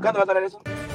¿Cuándo 0.00 0.18
va 0.18 0.24
a 0.34 0.38
estar 0.38 0.42
eso? 0.42 0.85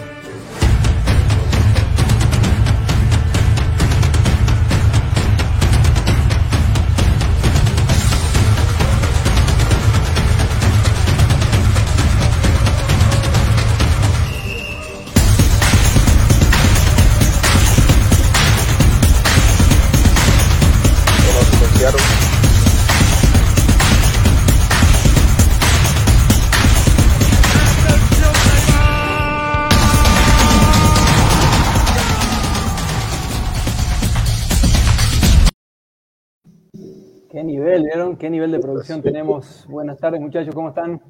¿Qué 38.21 38.29
nivel 38.29 38.51
de 38.51 38.59
producción 38.59 39.01
tenemos? 39.01 39.65
Buenas 39.67 39.97
tardes, 39.97 40.21
muchachos, 40.21 40.53
¿cómo 40.53 40.69
están? 40.69 41.01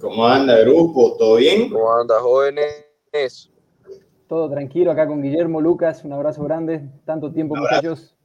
¿Cómo 0.00 0.26
anda, 0.26 0.58
grupo? 0.60 1.14
¿Todo 1.18 1.36
bien? 1.36 1.68
¿Cómo 1.68 1.92
anda, 1.92 2.18
jóvenes? 2.20 3.52
Todo 4.26 4.48
tranquilo, 4.48 4.90
acá 4.90 5.06
con 5.06 5.20
Guillermo, 5.20 5.60
Lucas, 5.60 6.06
un 6.06 6.14
abrazo 6.14 6.42
grande. 6.44 6.88
Tanto 7.04 7.30
tiempo, 7.30 7.54
muchachos. 7.54 8.16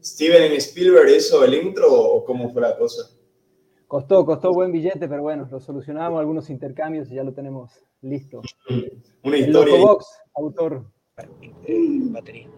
¿Steven 0.00 0.52
Spielberg 0.52 1.08
hizo 1.10 1.44
el 1.44 1.54
intro 1.54 1.92
o 1.92 2.24
cómo 2.24 2.50
fue 2.50 2.62
la 2.62 2.78
cosa? 2.78 3.02
Costó, 3.88 4.24
costó 4.24 4.52
buen 4.52 4.70
billete, 4.70 5.08
pero 5.08 5.22
bueno, 5.22 5.48
lo 5.50 5.58
solucionamos, 5.58 6.20
algunos 6.20 6.50
intercambios 6.50 7.10
y 7.10 7.16
ya 7.16 7.24
lo 7.24 7.32
tenemos 7.32 7.84
listo. 8.00 8.42
Una 9.24 9.36
El 9.38 9.48
historia. 9.48 9.76
Locobox, 9.76 10.06
autor. 10.36 10.84
batería. 12.12 12.48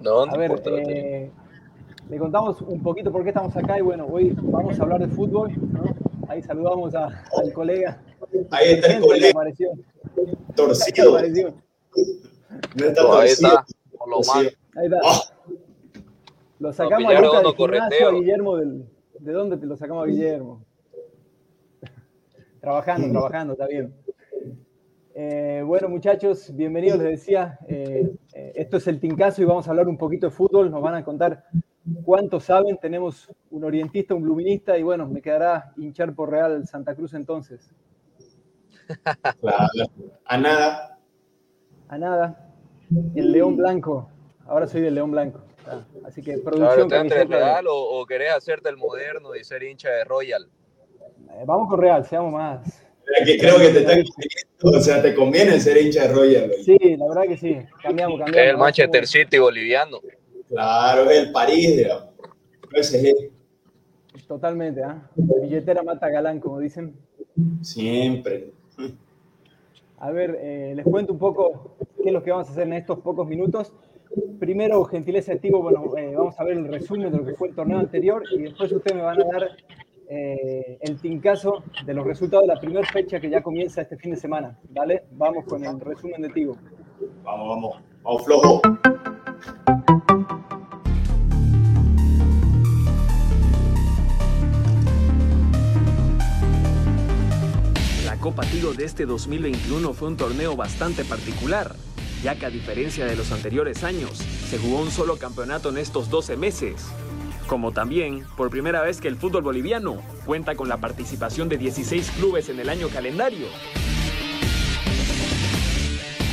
¿Dónde 0.00 0.34
A 0.34 0.38
ver, 0.38 0.50
importa 0.50 0.70
batería? 0.70 1.30
Le 2.08 2.18
contamos 2.18 2.60
un 2.62 2.82
poquito 2.82 3.10
por 3.10 3.22
qué 3.22 3.30
estamos 3.30 3.56
acá 3.56 3.78
y 3.78 3.82
bueno, 3.82 4.06
hoy 4.06 4.34
vamos 4.42 4.78
a 4.78 4.82
hablar 4.82 5.00
de 5.00 5.08
fútbol, 5.08 5.52
¿no? 5.72 5.82
Ahí 6.28 6.42
saludamos 6.42 6.94
a- 6.94 7.24
al 7.42 7.52
colega. 7.52 8.00
Ahí 8.50 8.72
está 8.74 8.94
el 8.96 9.00
colega 9.02 9.30
apareció, 9.30 9.70
que 10.14 10.36
torcido. 10.54 11.10
apareció. 11.16 11.54
No 12.76 12.84
está 12.86 13.02
No, 13.02 13.12
ahí 13.14 13.28
torcido. 13.28 13.48
está, 13.48 13.64
con 13.98 14.10
lo 14.10 14.16
torcido. 14.16 14.34
malo. 14.34 14.50
Ahí 14.76 14.86
está. 14.86 15.00
Lo 16.60 16.72
sacamos 16.72 17.04
a 17.04 17.08
pillaron 17.08 17.42
Lucas 17.44 17.56
del 17.58 17.70
gimnasio, 17.70 18.08
a 18.08 18.12
Guillermo 18.12 18.56
del... 18.56 18.84
¿De 19.18 19.32
dónde 19.32 19.56
te 19.56 19.66
lo 19.66 19.76
sacamos 19.76 20.04
a 20.04 20.06
Guillermo? 20.06 20.64
trabajando, 22.60 23.10
trabajando, 23.10 23.52
está 23.54 23.66
bien. 23.66 23.94
Eh, 25.16 25.62
bueno, 25.64 25.88
muchachos, 25.88 26.50
bienvenidos, 26.54 26.98
les 26.98 27.10
decía. 27.20 27.58
eh, 27.68 28.10
eh, 28.34 28.52
esto 28.56 28.78
es 28.78 28.86
el 28.88 28.98
Tincazo 28.98 29.42
y 29.42 29.44
vamos 29.44 29.66
a 29.66 29.70
hablar 29.70 29.88
un 29.88 29.96
poquito 29.96 30.26
de 30.26 30.32
fútbol. 30.32 30.70
Nos 30.70 30.82
van 30.82 30.94
a 30.96 31.04
contar 31.04 31.44
cuánto 32.04 32.40
saben. 32.40 32.78
Tenemos 32.78 33.30
un 33.50 33.64
orientista, 33.64 34.14
un 34.14 34.22
bluminista 34.22 34.76
y 34.78 34.82
bueno, 34.82 35.08
me 35.08 35.20
quedará 35.22 35.72
hinchar 35.76 36.14
por 36.14 36.30
Real 36.30 36.66
Santa 36.66 36.94
Cruz 36.94 37.14
entonces. 37.14 37.70
Claro. 39.40 39.68
A 40.26 40.36
nada. 40.38 40.98
A 41.88 41.98
nada. 41.98 42.50
El 43.14 43.32
León 43.32 43.56
Blanco. 43.56 44.10
Ahora 44.46 44.66
soy 44.66 44.82
del 44.82 44.94
León 44.94 45.10
Blanco. 45.10 45.40
Ah, 45.66 45.82
Así 46.04 46.20
que 46.22 46.34
Claro, 46.34 46.44
producción. 46.44 46.80
¿estás 46.86 47.02
entre 47.02 47.16
camiseta 47.20 47.36
de- 47.38 47.44
Real 47.44 47.66
o, 47.68 48.00
o 48.00 48.06
querés 48.06 48.32
hacerte 48.34 48.68
el 48.68 48.76
moderno 48.76 49.34
y 49.34 49.42
ser 49.44 49.62
hincha 49.62 49.88
de 49.90 50.04
Royal? 50.04 50.46
Eh, 51.30 51.44
vamos 51.46 51.68
con 51.68 51.80
Real, 51.80 52.04
seamos 52.04 52.32
más. 52.32 52.82
Que 53.24 53.38
creo 53.38 53.58
que 53.58 53.68
te 53.68 53.78
está 53.80 53.92
conveniendo, 53.94 54.78
o 54.78 54.80
sea, 54.80 55.02
te 55.02 55.14
conviene 55.14 55.60
ser 55.60 55.76
hincha 55.78 56.06
de 56.08 56.12
Royal. 56.14 56.48
güey. 56.48 56.62
Sí, 56.64 56.78
la 56.96 57.06
verdad 57.08 57.22
que 57.22 57.36
sí. 57.36 57.58
Cambiamos, 57.82 58.18
cambiamos. 58.18 58.36
Es 58.46 58.50
el 58.50 58.56
Manchester 58.58 59.06
City 59.06 59.38
boliviano. 59.38 59.98
Claro, 60.48 61.10
el 61.10 61.32
París, 61.32 61.76
digamos. 61.76 62.10
PSG. 62.70 63.30
Totalmente, 64.26 64.82
¿ah? 64.82 65.10
Billetera 65.16 65.82
mata 65.82 66.08
galán, 66.08 66.40
como 66.40 66.58
dicen. 66.58 66.94
Siempre. 67.62 68.52
A 69.98 70.10
ver, 70.10 70.38
eh, 70.40 70.72
les 70.76 70.84
cuento 70.84 71.12
un 71.12 71.18
poco 71.18 71.76
qué 72.02 72.08
es 72.08 72.12
lo 72.12 72.22
que 72.22 72.30
vamos 72.30 72.48
a 72.48 72.52
hacer 72.52 72.66
en 72.66 72.74
estos 72.74 72.98
pocos 73.00 73.26
minutos. 73.26 73.72
Primero, 74.38 74.84
gentileza 74.84 75.32
de 75.32 75.38
Tigo, 75.38 75.62
bueno, 75.62 75.96
eh, 75.96 76.14
vamos 76.16 76.38
a 76.38 76.44
ver 76.44 76.58
el 76.58 76.68
resumen 76.68 77.10
de 77.10 77.18
lo 77.18 77.24
que 77.24 77.34
fue 77.34 77.48
el 77.48 77.54
torneo 77.54 77.78
anterior 77.78 78.22
y 78.32 78.42
después 78.42 78.70
ustedes 78.70 78.96
me 78.96 79.02
van 79.02 79.20
a 79.20 79.24
dar 79.24 79.48
eh, 80.08 80.78
el 80.80 81.00
tincazo 81.00 81.64
de 81.84 81.94
los 81.94 82.06
resultados 82.06 82.46
de 82.46 82.54
la 82.54 82.60
primera 82.60 82.86
fecha 82.86 83.18
que 83.18 83.30
ya 83.30 83.42
comienza 83.42 83.80
este 83.82 83.96
fin 83.96 84.12
de 84.12 84.16
semana. 84.16 84.58
¿Vale? 84.70 85.04
Vamos 85.12 85.44
con 85.46 85.64
el 85.64 85.80
resumen 85.80 86.22
de 86.22 86.28
Tigo. 86.28 86.56
Vamos, 87.24 87.48
vamos. 87.48 87.76
Vamos 88.02 88.24
flojo. 88.24 88.60
Tigo 98.42 98.74
de 98.74 98.84
este 98.84 99.06
2021 99.06 99.94
fue 99.94 100.08
un 100.08 100.16
torneo 100.16 100.56
bastante 100.56 101.04
particular, 101.04 101.74
ya 102.22 102.36
que 102.36 102.46
a 102.46 102.50
diferencia 102.50 103.06
de 103.06 103.16
los 103.16 103.32
anteriores 103.32 103.84
años, 103.84 104.10
se 104.12 104.58
jugó 104.58 104.80
un 104.80 104.90
solo 104.90 105.16
campeonato 105.16 105.70
en 105.70 105.78
estos 105.78 106.10
12 106.10 106.36
meses. 106.36 106.86
Como 107.46 107.72
también, 107.72 108.24
por 108.36 108.50
primera 108.50 108.82
vez 108.82 109.00
que 109.00 109.08
el 109.08 109.16
fútbol 109.16 109.42
boliviano 109.42 110.02
cuenta 110.26 110.54
con 110.54 110.68
la 110.68 110.78
participación 110.78 111.48
de 111.48 111.58
16 111.58 112.10
clubes 112.18 112.48
en 112.48 112.60
el 112.60 112.68
año 112.68 112.88
calendario. 112.88 113.46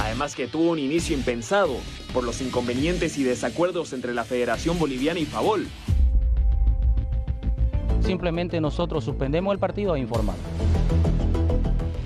Además 0.02 0.36
que 0.36 0.48
tuvo 0.48 0.72
un 0.72 0.80
inicio 0.80 1.16
impensado 1.16 1.78
por 2.14 2.24
los 2.24 2.42
inconvenientes 2.42 3.18
y 3.18 3.24
desacuerdos 3.24 3.94
entre 3.94 4.14
la 4.14 4.26
Federación 4.26 4.78
Boliviana 4.80 5.20
y 5.20 5.26
Favol, 5.26 5.68
Simplemente 8.02 8.60
nosotros 8.60 9.06
suspendemos 9.06 9.54
el 9.54 9.60
partido 9.60 9.96
e 9.96 10.00
informamos. 10.00 10.42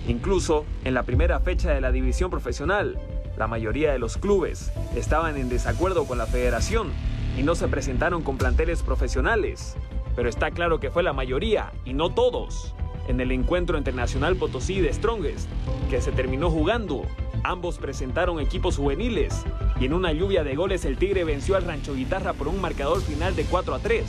Incluso 0.07 0.66
en 0.83 0.93
la 0.93 1.03
primera 1.03 1.39
fecha 1.39 1.71
de 1.71 1.81
la 1.81 1.91
división 1.91 2.29
profesional, 2.29 2.99
la 3.38 3.47
mayoría 3.47 3.91
de 3.91 3.99
los 3.99 4.17
clubes 4.17 4.71
estaban 4.95 5.35
en 5.38 5.49
desacuerdo 5.49 6.05
con 6.05 6.17
la 6.17 6.27
federación 6.27 6.91
y 7.38 7.43
no 7.43 7.55
se 7.55 7.67
presentaron 7.67 8.21
con 8.21 8.38
planteles 8.38 8.83
profesionales. 8.83 9.75
Pero 10.15 10.29
está 10.29 10.51
claro 10.51 10.79
que 10.79 10.91
fue 10.91 11.03
la 11.03 11.13
mayoría 11.13 11.71
y 11.85 11.94
no 11.94 12.13
todos. 12.13 12.75
En 13.07 13.19
el 13.19 13.31
encuentro 13.31 13.77
entre 13.77 13.94
Nacional 13.94 14.35
Potosí 14.35 14.79
de 14.79 14.94
Strongest, 14.94 15.49
que 15.89 16.01
se 16.01 16.11
terminó 16.11 16.49
jugando, 16.49 17.03
ambos 17.44 17.77
presentaron 17.77 18.39
equipos 18.39 18.77
juveniles 18.77 19.44
y 19.79 19.85
en 19.85 19.94
una 19.94 20.11
lluvia 20.11 20.44
de 20.44 20.55
goles 20.55 20.85
el 20.85 20.97
Tigre 20.97 21.23
venció 21.23 21.55
al 21.55 21.65
Rancho 21.65 21.94
Guitarra 21.94 22.33
por 22.33 22.47
un 22.47 22.61
marcador 22.61 23.01
final 23.01 23.35
de 23.35 23.44
4 23.44 23.75
a 23.75 23.79
3. 23.79 24.05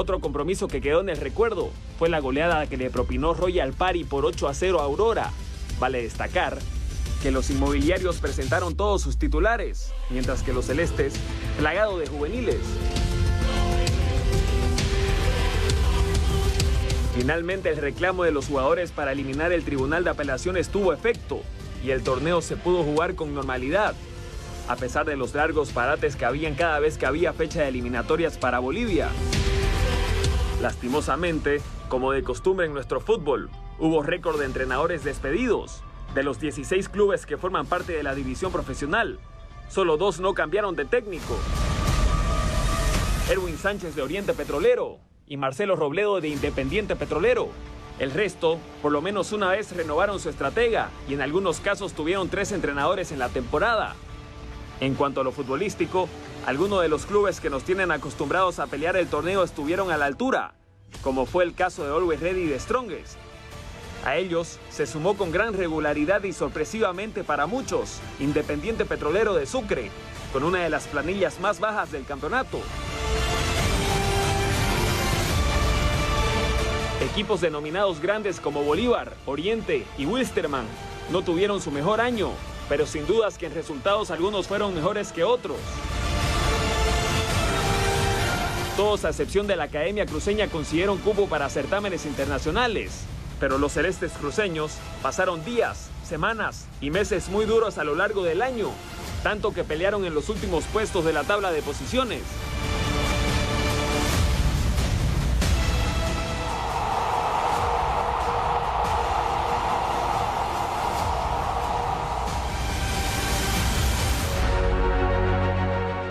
Otro 0.00 0.20
compromiso 0.20 0.68
que 0.68 0.80
quedó 0.80 1.00
en 1.00 1.08
el 1.08 1.16
recuerdo 1.16 1.72
fue 1.98 2.08
la 2.08 2.20
goleada 2.20 2.68
que 2.68 2.76
le 2.76 2.88
propinó 2.88 3.34
Royal 3.34 3.72
Party 3.72 4.04
por 4.04 4.24
8 4.24 4.46
a 4.46 4.54
0 4.54 4.78
a 4.78 4.84
Aurora. 4.84 5.32
Vale 5.80 6.00
destacar 6.00 6.56
que 7.20 7.32
los 7.32 7.50
inmobiliarios 7.50 8.18
presentaron 8.18 8.76
todos 8.76 9.02
sus 9.02 9.18
titulares, 9.18 9.92
mientras 10.10 10.44
que 10.44 10.52
los 10.52 10.66
celestes, 10.66 11.14
plagado 11.58 11.98
de 11.98 12.06
juveniles. 12.06 12.60
Finalmente 17.16 17.70
el 17.70 17.78
reclamo 17.78 18.22
de 18.22 18.30
los 18.30 18.46
jugadores 18.46 18.92
para 18.92 19.10
eliminar 19.10 19.50
el 19.50 19.64
Tribunal 19.64 20.04
de 20.04 20.10
Apelaciones 20.10 20.68
tuvo 20.68 20.92
efecto 20.92 21.42
y 21.84 21.90
el 21.90 22.04
torneo 22.04 22.40
se 22.40 22.56
pudo 22.56 22.84
jugar 22.84 23.16
con 23.16 23.34
normalidad, 23.34 23.96
a 24.68 24.76
pesar 24.76 25.06
de 25.06 25.16
los 25.16 25.34
largos 25.34 25.70
parates 25.70 26.14
que 26.14 26.24
habían 26.24 26.54
cada 26.54 26.78
vez 26.78 26.98
que 26.98 27.06
había 27.06 27.32
fecha 27.32 27.62
de 27.62 27.68
eliminatorias 27.70 28.38
para 28.38 28.60
Bolivia. 28.60 29.08
Lastimosamente, 30.60 31.60
como 31.88 32.10
de 32.10 32.24
costumbre 32.24 32.66
en 32.66 32.74
nuestro 32.74 33.00
fútbol, 33.00 33.48
hubo 33.78 34.02
récord 34.02 34.40
de 34.40 34.46
entrenadores 34.46 35.04
despedidos. 35.04 35.84
De 36.14 36.24
los 36.24 36.40
16 36.40 36.88
clubes 36.88 37.26
que 37.26 37.36
forman 37.36 37.66
parte 37.66 37.92
de 37.92 38.02
la 38.02 38.14
división 38.14 38.50
profesional, 38.50 39.20
solo 39.68 39.96
dos 39.96 40.18
no 40.18 40.34
cambiaron 40.34 40.74
de 40.74 40.84
técnico. 40.84 41.36
Erwin 43.30 43.56
Sánchez 43.56 43.94
de 43.94 44.02
Oriente 44.02 44.32
Petrolero 44.32 44.98
y 45.28 45.36
Marcelo 45.36 45.76
Robledo 45.76 46.20
de 46.20 46.28
Independiente 46.28 46.96
Petrolero. 46.96 47.50
El 48.00 48.10
resto, 48.10 48.58
por 48.82 48.90
lo 48.90 49.00
menos 49.00 49.32
una 49.32 49.50
vez 49.50 49.76
renovaron 49.76 50.18
su 50.18 50.28
estratega 50.28 50.90
y 51.08 51.14
en 51.14 51.20
algunos 51.20 51.60
casos 51.60 51.92
tuvieron 51.92 52.30
tres 52.30 52.50
entrenadores 52.50 53.12
en 53.12 53.20
la 53.20 53.28
temporada. 53.28 53.94
En 54.80 54.94
cuanto 54.94 55.20
a 55.20 55.24
lo 55.24 55.32
futbolístico, 55.32 56.08
algunos 56.48 56.80
de 56.80 56.88
los 56.88 57.04
clubes 57.04 57.40
que 57.40 57.50
nos 57.50 57.62
tienen 57.62 57.90
acostumbrados 57.90 58.58
a 58.58 58.66
pelear 58.66 58.96
el 58.96 59.06
torneo 59.06 59.44
estuvieron 59.44 59.90
a 59.90 59.98
la 59.98 60.06
altura, 60.06 60.54
como 61.02 61.26
fue 61.26 61.44
el 61.44 61.54
caso 61.54 61.84
de 61.84 61.90
Always 61.94 62.20
Ready 62.20 62.44
y 62.44 62.46
de 62.46 62.58
Strongest. 62.58 63.18
A 64.02 64.16
ellos 64.16 64.58
se 64.70 64.86
sumó 64.86 65.14
con 65.18 65.30
gran 65.30 65.52
regularidad 65.52 66.22
y 66.22 66.32
sorpresivamente 66.32 67.22
para 67.22 67.44
muchos 67.44 67.98
Independiente 68.18 68.86
Petrolero 68.86 69.34
de 69.34 69.44
Sucre, 69.44 69.90
con 70.32 70.42
una 70.42 70.60
de 70.60 70.70
las 70.70 70.86
planillas 70.86 71.38
más 71.38 71.60
bajas 71.60 71.92
del 71.92 72.06
campeonato. 72.06 72.60
Equipos 77.02 77.42
denominados 77.42 78.00
grandes 78.00 78.40
como 78.40 78.64
Bolívar, 78.64 79.12
Oriente 79.26 79.84
y 79.98 80.06
Wilstermann 80.06 80.64
no 81.12 81.20
tuvieron 81.20 81.60
su 81.60 81.70
mejor 81.70 82.00
año, 82.00 82.30
pero 82.70 82.86
sin 82.86 83.06
dudas 83.06 83.36
que 83.36 83.44
en 83.44 83.54
resultados 83.54 84.10
algunos 84.10 84.46
fueron 84.46 84.74
mejores 84.74 85.12
que 85.12 85.24
otros. 85.24 85.58
Todos 88.78 89.04
a 89.04 89.08
excepción 89.08 89.48
de 89.48 89.56
la 89.56 89.64
Academia 89.64 90.06
Cruceña 90.06 90.46
consiguieron 90.46 90.98
cupo 90.98 91.28
para 91.28 91.50
certámenes 91.50 92.06
internacionales, 92.06 93.02
pero 93.40 93.58
los 93.58 93.72
celestes 93.72 94.12
cruceños 94.12 94.76
pasaron 95.02 95.44
días, 95.44 95.90
semanas 96.04 96.68
y 96.80 96.90
meses 96.92 97.28
muy 97.28 97.44
duros 97.44 97.78
a 97.78 97.82
lo 97.82 97.96
largo 97.96 98.22
del 98.22 98.40
año, 98.40 98.70
tanto 99.24 99.52
que 99.52 99.64
pelearon 99.64 100.04
en 100.04 100.14
los 100.14 100.28
últimos 100.28 100.62
puestos 100.66 101.04
de 101.04 101.12
la 101.12 101.24
tabla 101.24 101.50
de 101.50 101.60
posiciones. 101.60 102.22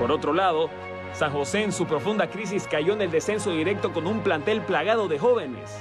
Por 0.02 0.12
otro 0.12 0.34
lado, 0.34 0.70
San 1.18 1.34
José 1.34 1.64
en 1.64 1.72
su 1.72 1.88
profunda 1.88 2.30
crisis 2.30 2.68
cayó 2.70 2.94
en 2.94 3.02
el 3.02 3.10
descenso 3.10 3.50
directo 3.50 3.92
con 3.92 4.06
un 4.06 4.20
plantel 4.20 4.62
plagado 4.62 5.08
de 5.08 5.18
jóvenes. 5.18 5.76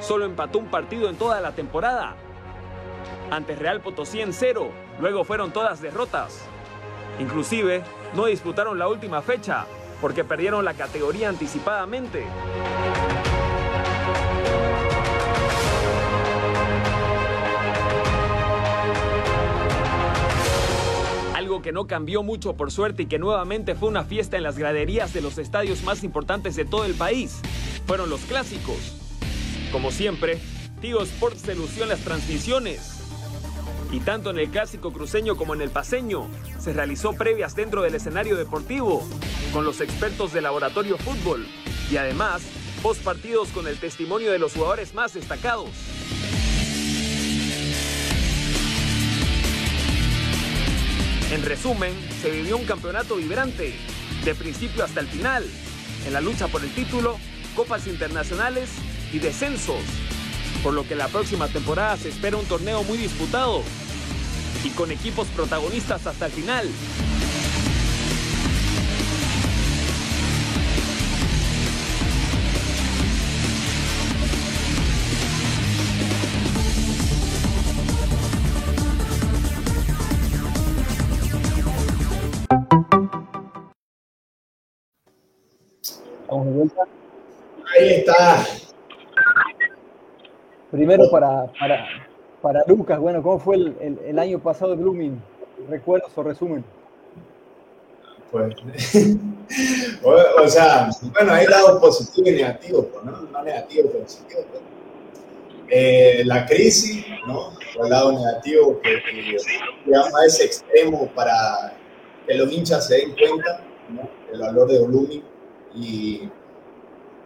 Solo 0.00 0.24
empató 0.24 0.58
un 0.58 0.66
partido 0.66 1.08
en 1.08 1.14
toda 1.14 1.40
la 1.40 1.52
temporada. 1.52 2.16
Ante 3.30 3.54
Real 3.54 3.80
Potosí 3.80 4.20
en 4.20 4.32
cero, 4.32 4.70
luego 4.98 5.22
fueron 5.22 5.52
todas 5.52 5.80
derrotas. 5.80 6.44
Inclusive, 7.20 7.84
no 8.14 8.26
disputaron 8.26 8.76
la 8.76 8.88
última 8.88 9.22
fecha 9.22 9.64
porque 10.00 10.24
perdieron 10.24 10.64
la 10.64 10.74
categoría 10.74 11.28
anticipadamente. 11.28 12.24
Que 21.64 21.72
no 21.72 21.86
cambió 21.86 22.22
mucho 22.22 22.52
por 22.58 22.70
suerte 22.70 23.04
y 23.04 23.06
que 23.06 23.18
nuevamente 23.18 23.74
fue 23.74 23.88
una 23.88 24.04
fiesta 24.04 24.36
en 24.36 24.42
las 24.42 24.58
graderías 24.58 25.14
de 25.14 25.22
los 25.22 25.38
estadios 25.38 25.82
más 25.82 26.04
importantes 26.04 26.56
de 26.56 26.66
todo 26.66 26.84
el 26.84 26.92
país, 26.92 27.40
fueron 27.86 28.10
los 28.10 28.20
clásicos. 28.20 28.76
Como 29.72 29.90
siempre, 29.90 30.38
Tigo 30.82 31.02
Sports 31.02 31.40
se 31.40 31.54
lució 31.54 31.84
en 31.84 31.88
las 31.88 32.00
transmisiones. 32.00 33.00
Y 33.90 34.00
tanto 34.00 34.28
en 34.28 34.40
el 34.40 34.50
clásico 34.50 34.92
cruceño 34.92 35.36
como 35.36 35.54
en 35.54 35.62
el 35.62 35.70
paseño, 35.70 36.28
se 36.58 36.74
realizó 36.74 37.14
previas 37.14 37.56
dentro 37.56 37.80
del 37.80 37.94
escenario 37.94 38.36
deportivo, 38.36 39.02
con 39.54 39.64
los 39.64 39.80
expertos 39.80 40.34
de 40.34 40.42
Laboratorio 40.42 40.98
Fútbol, 40.98 41.46
y 41.90 41.96
además, 41.96 42.42
post 42.82 43.02
partidos 43.02 43.48
con 43.48 43.66
el 43.68 43.78
testimonio 43.78 44.30
de 44.32 44.38
los 44.38 44.52
jugadores 44.52 44.92
más 44.92 45.14
destacados. 45.14 45.70
En 51.34 51.42
resumen, 51.42 51.92
se 52.22 52.30
vivió 52.30 52.56
un 52.56 52.64
campeonato 52.64 53.16
vibrante, 53.16 53.74
de 54.24 54.34
principio 54.36 54.84
hasta 54.84 55.00
el 55.00 55.08
final, 55.08 55.44
en 56.06 56.12
la 56.12 56.20
lucha 56.20 56.46
por 56.46 56.62
el 56.62 56.72
título, 56.72 57.18
copas 57.56 57.88
internacionales 57.88 58.70
y 59.12 59.18
descensos, 59.18 59.82
por 60.62 60.74
lo 60.74 60.86
que 60.86 60.94
la 60.94 61.08
próxima 61.08 61.48
temporada 61.48 61.96
se 61.96 62.10
espera 62.10 62.36
un 62.36 62.46
torneo 62.46 62.84
muy 62.84 62.98
disputado 62.98 63.64
y 64.62 64.68
con 64.70 64.92
equipos 64.92 65.26
protagonistas 65.34 66.06
hasta 66.06 66.26
el 66.26 66.32
final. 66.32 66.68
Ahí 87.84 87.92
está. 87.96 88.44
Primero 90.70 91.10
para, 91.10 91.46
para, 91.60 91.86
para 92.40 92.64
Lucas, 92.66 92.98
bueno, 92.98 93.22
¿cómo 93.22 93.38
fue 93.38 93.56
el, 93.56 93.76
el- 93.80 93.98
el 94.06 94.18
año 94.18 94.38
pasado 94.38 94.70
de 94.72 94.78
Blooming? 94.82 95.20
¿Recuerdos 95.68 96.10
o 96.16 96.22
resumen? 96.22 96.64
Pues, 98.32 98.54
o, 100.02 100.16
o 100.42 100.48
sea, 100.48 100.88
bueno, 101.12 101.32
hay 101.32 101.46
lados 101.46 101.78
positivos 101.80 102.30
y 102.30 102.32
negativos, 102.36 102.86
pues, 102.92 103.04
¿no? 103.04 103.12
No 103.30 103.42
negativos, 103.44 103.90
pero 103.92 104.02
positivos. 104.04 104.44
pues. 104.50 104.62
Eh, 105.68 106.22
la 106.24 106.44
crisis, 106.46 107.04
¿no? 107.26 107.50
El 107.82 107.90
lado 107.90 108.12
negativo, 108.12 108.80
que, 108.80 109.00
que 109.02 109.94
a 109.94 110.26
ese 110.26 110.44
extremo 110.46 111.08
para 111.14 111.74
que 112.26 112.34
los 112.34 112.50
hinchas 112.50 112.88
se 112.88 112.96
den 112.96 113.12
cuenta, 113.12 113.60
¿no? 113.90 114.08
El 114.32 114.40
valor 114.40 114.68
de 114.70 114.84
Blooming 114.86 115.22
y 115.74 116.28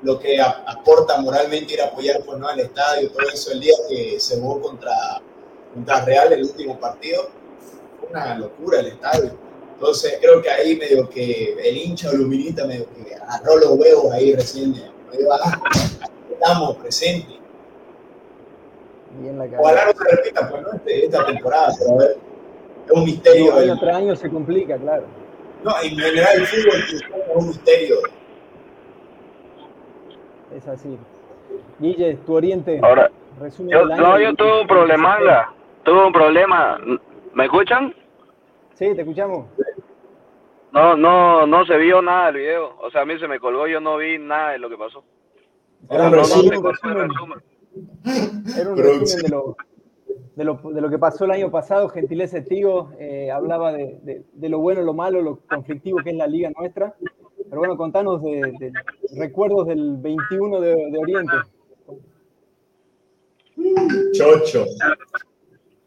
lo 0.03 0.19
que 0.19 0.41
aporta 0.41 1.19
moralmente 1.21 1.75
ir 1.75 1.83
a 1.83 1.87
apoyar 1.87 2.21
pues, 2.25 2.39
¿no? 2.39 2.49
al 2.49 2.61
estadio, 2.61 3.11
todo 3.11 3.27
eso, 3.33 3.53
el 3.53 3.61
día 3.61 3.75
que 3.89 4.21
se 4.21 4.41
jugó 4.41 4.61
contra, 4.61 4.93
contra 5.75 6.05
Real, 6.05 6.33
el 6.33 6.45
último 6.45 6.79
partido, 6.79 7.31
fue 8.01 8.11
una 8.11 8.39
locura 8.39 8.81
el 8.81 8.87
estadio. 8.89 9.33
Entonces 9.75 10.19
creo 10.21 10.43
que 10.43 10.51
ahí 10.51 10.77
medio 10.77 11.09
que 11.09 11.57
el 11.65 11.77
hincha 11.77 12.13
luminita 12.13 12.67
medio 12.67 12.87
que 12.95 13.15
agarró 13.15 13.57
los 13.59 13.71
huevos 13.79 14.13
ahí 14.13 14.35
recién, 14.35 14.73
medio, 14.73 15.33
ah, 15.33 15.61
estamos 16.33 16.77
presentes. 16.77 17.37
Ojalá 19.59 19.87
no 19.87 19.93
se 19.93 20.17
repita 20.17 20.49
pues, 20.49 20.63
¿no? 20.63 20.73
Este- 20.75 21.05
esta 21.07 21.27
temporada, 21.27 21.75
pero 21.79 21.93
a 21.93 21.97
ver, 21.97 22.19
es 22.87 22.93
un 22.93 23.05
misterio. 23.05 23.53
No, 23.53 23.59
año 23.59 23.79
tras 23.81 23.97
año 23.97 24.17
se 24.17 24.31
complica, 24.31 24.77
claro. 24.79 25.05
no, 25.65 25.75
en 25.83 25.99
general 25.99 26.37
el 26.37 26.47
fútbol 26.47 26.85
es 26.93 27.03
un 27.35 27.49
misterio. 27.49 27.97
Es 30.55 30.67
así. 30.69 30.99
Guille, 31.79 32.17
tu 32.27 32.35
oriente. 32.35 32.81
Ahora, 32.83 33.11
resumen 33.41 33.71
yo, 33.73 33.87
no, 33.87 34.19
yo 34.21 34.35
tuve 34.35 34.63
un 34.63 34.67
problemanga. 34.67 35.53
Tuve 35.85 36.07
un 36.07 36.13
problema. 36.13 36.79
¿Me 37.35 37.45
escuchan? 37.45 37.95
Sí, 38.75 38.95
te 38.95 39.01
escuchamos. 39.03 39.47
No, 40.73 40.97
no, 40.97 41.47
no 41.47 41.65
se 41.65 41.77
vio 41.79 42.03
nada 42.03 42.27
del 42.27 42.37
video. 42.43 42.77
O 42.81 42.91
sea, 42.91 43.03
a 43.03 43.05
mí 43.07 43.19
se 43.19 43.29
me 43.29 43.39
colgó, 43.41 43.67
yo 43.67 43.81
no 43.81 43.97
vi 43.97 44.19
nada 44.19 44.51
de 44.51 44.59
lo 44.59 44.69
que 44.69 44.77
pasó. 44.77 45.03
Era 45.89 46.07
un 46.09 46.13
resumen. 46.13 46.61
Era 48.57 48.71
un 48.71 48.77
resumen 48.77 49.23
de 49.23 49.29
lo, 49.29 49.57
de, 50.37 50.45
lo, 50.45 50.55
de 50.75 50.81
lo 50.81 50.91
que 50.91 50.99
pasó 50.99 51.25
el 51.25 51.31
año 51.31 51.51
pasado. 51.51 51.89
Gentileza 51.89 52.43
Tigo 52.45 52.91
eh, 52.99 53.31
hablaba 53.31 53.73
de, 53.73 53.99
de- 54.03 54.25
de 54.33 54.49
lo 54.49 54.59
bueno, 54.59 54.83
lo 54.83 54.95
malo, 54.95 55.23
lo 55.23 55.39
conflictivo 55.49 55.99
que 56.03 56.11
es 56.11 56.17
la 56.17 56.27
liga 56.27 56.51
nuestra. 56.59 56.95
Pero 57.49 57.59
bueno, 57.61 57.77
contanos 57.77 58.23
de, 58.23 58.41
de 58.59 58.73
recuerdos 59.19 59.67
del 59.69 59.97
21 59.99 60.61
de, 60.61 60.75
de 60.91 60.99
Oriente. 60.99 61.33
Chocho. 64.13 64.65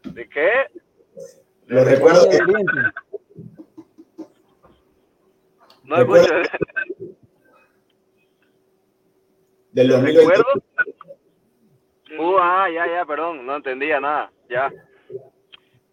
¿De 0.04 0.28
qué? 0.28 0.50
Los 1.66 1.86
recuerdos 1.88 2.28
de 2.28 2.36
que 2.38 2.42
Oriente. 2.42 2.72
No 5.84 5.96
Recuerdo- 5.96 6.40
escucho. 6.40 6.58
del 9.72 9.88
2020. 9.88 10.20
¿Recuerdo? 10.20 10.62
Uh, 12.18 12.36
ah, 12.40 12.68
ya, 12.72 12.86
ya, 12.86 13.04
perdón, 13.06 13.44
no 13.46 13.56
entendía 13.56 13.98
nada, 14.00 14.30
ya. 14.48 14.70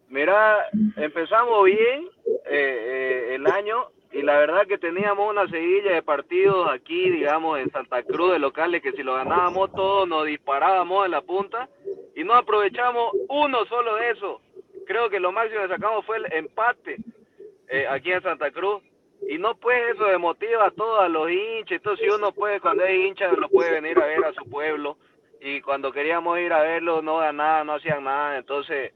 Mira, 0.09 0.65
empezamos 0.97 1.63
bien 1.65 2.07
eh, 2.25 3.29
eh, 3.31 3.35
el 3.35 3.47
año 3.47 3.87
y 4.11 4.23
la 4.23 4.39
verdad 4.39 4.65
que 4.65 4.79
teníamos 4.79 5.29
una 5.29 5.47
seguilla 5.47 5.93
de 5.93 6.01
partidos 6.01 6.67
aquí, 6.71 7.09
digamos, 7.11 7.59
en 7.59 7.71
Santa 7.71 8.01
Cruz 8.03 8.31
de 8.31 8.39
locales 8.39 8.81
que 8.81 8.91
si 8.93 9.03
lo 9.03 9.13
ganábamos 9.13 9.71
todos 9.71 10.07
nos 10.07 10.25
disparábamos 10.25 11.05
en 11.05 11.11
la 11.11 11.21
punta 11.21 11.69
y 12.15 12.23
no 12.23 12.33
aprovechamos 12.33 13.11
uno 13.27 13.65
solo 13.65 13.95
de 13.97 14.09
eso. 14.11 14.41
Creo 14.87 15.09
que 15.09 15.19
lo 15.19 15.31
máximo 15.31 15.61
que 15.61 15.67
sacamos 15.67 16.05
fue 16.05 16.17
el 16.17 16.33
empate 16.33 16.97
eh, 17.67 17.85
aquí 17.87 18.11
en 18.11 18.23
Santa 18.23 18.49
Cruz. 18.51 18.81
Y 19.27 19.37
no 19.37 19.55
pues 19.55 19.77
eso 19.93 20.05
demotiva 20.05 20.65
a 20.65 20.71
todos 20.71 21.01
a 21.01 21.07
los 21.07 21.29
hinchas. 21.29 21.73
Entonces 21.77 22.07
si 22.07 22.11
uno 22.11 22.31
puede, 22.31 22.59
cuando 22.59 22.85
es 22.85 22.97
hincha, 22.97 23.27
lo 23.33 23.47
puede 23.49 23.73
venir 23.79 23.99
a 23.99 24.07
ver 24.07 24.25
a 24.25 24.33
su 24.33 24.49
pueblo. 24.49 24.97
Y 25.39 25.61
cuando 25.61 25.91
queríamos 25.91 26.39
ir 26.39 26.51
a 26.51 26.61
verlo, 26.61 27.03
no 27.03 27.19
nada, 27.31 27.63
no 27.63 27.73
hacían 27.73 28.05
nada. 28.05 28.37
Entonces 28.37 28.93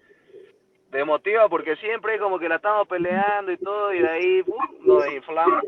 demotiva 0.93 1.49
porque 1.49 1.75
siempre 1.77 2.19
como 2.19 2.39
que 2.39 2.47
la 2.47 2.55
estamos 2.55 2.87
peleando 2.87 3.51
y 3.51 3.57
todo 3.57 3.93
y 3.93 3.99
de 3.99 4.09
ahí 4.09 4.43
¡pum! 4.43 4.57
nos 4.85 5.11
inflamos. 5.11 5.63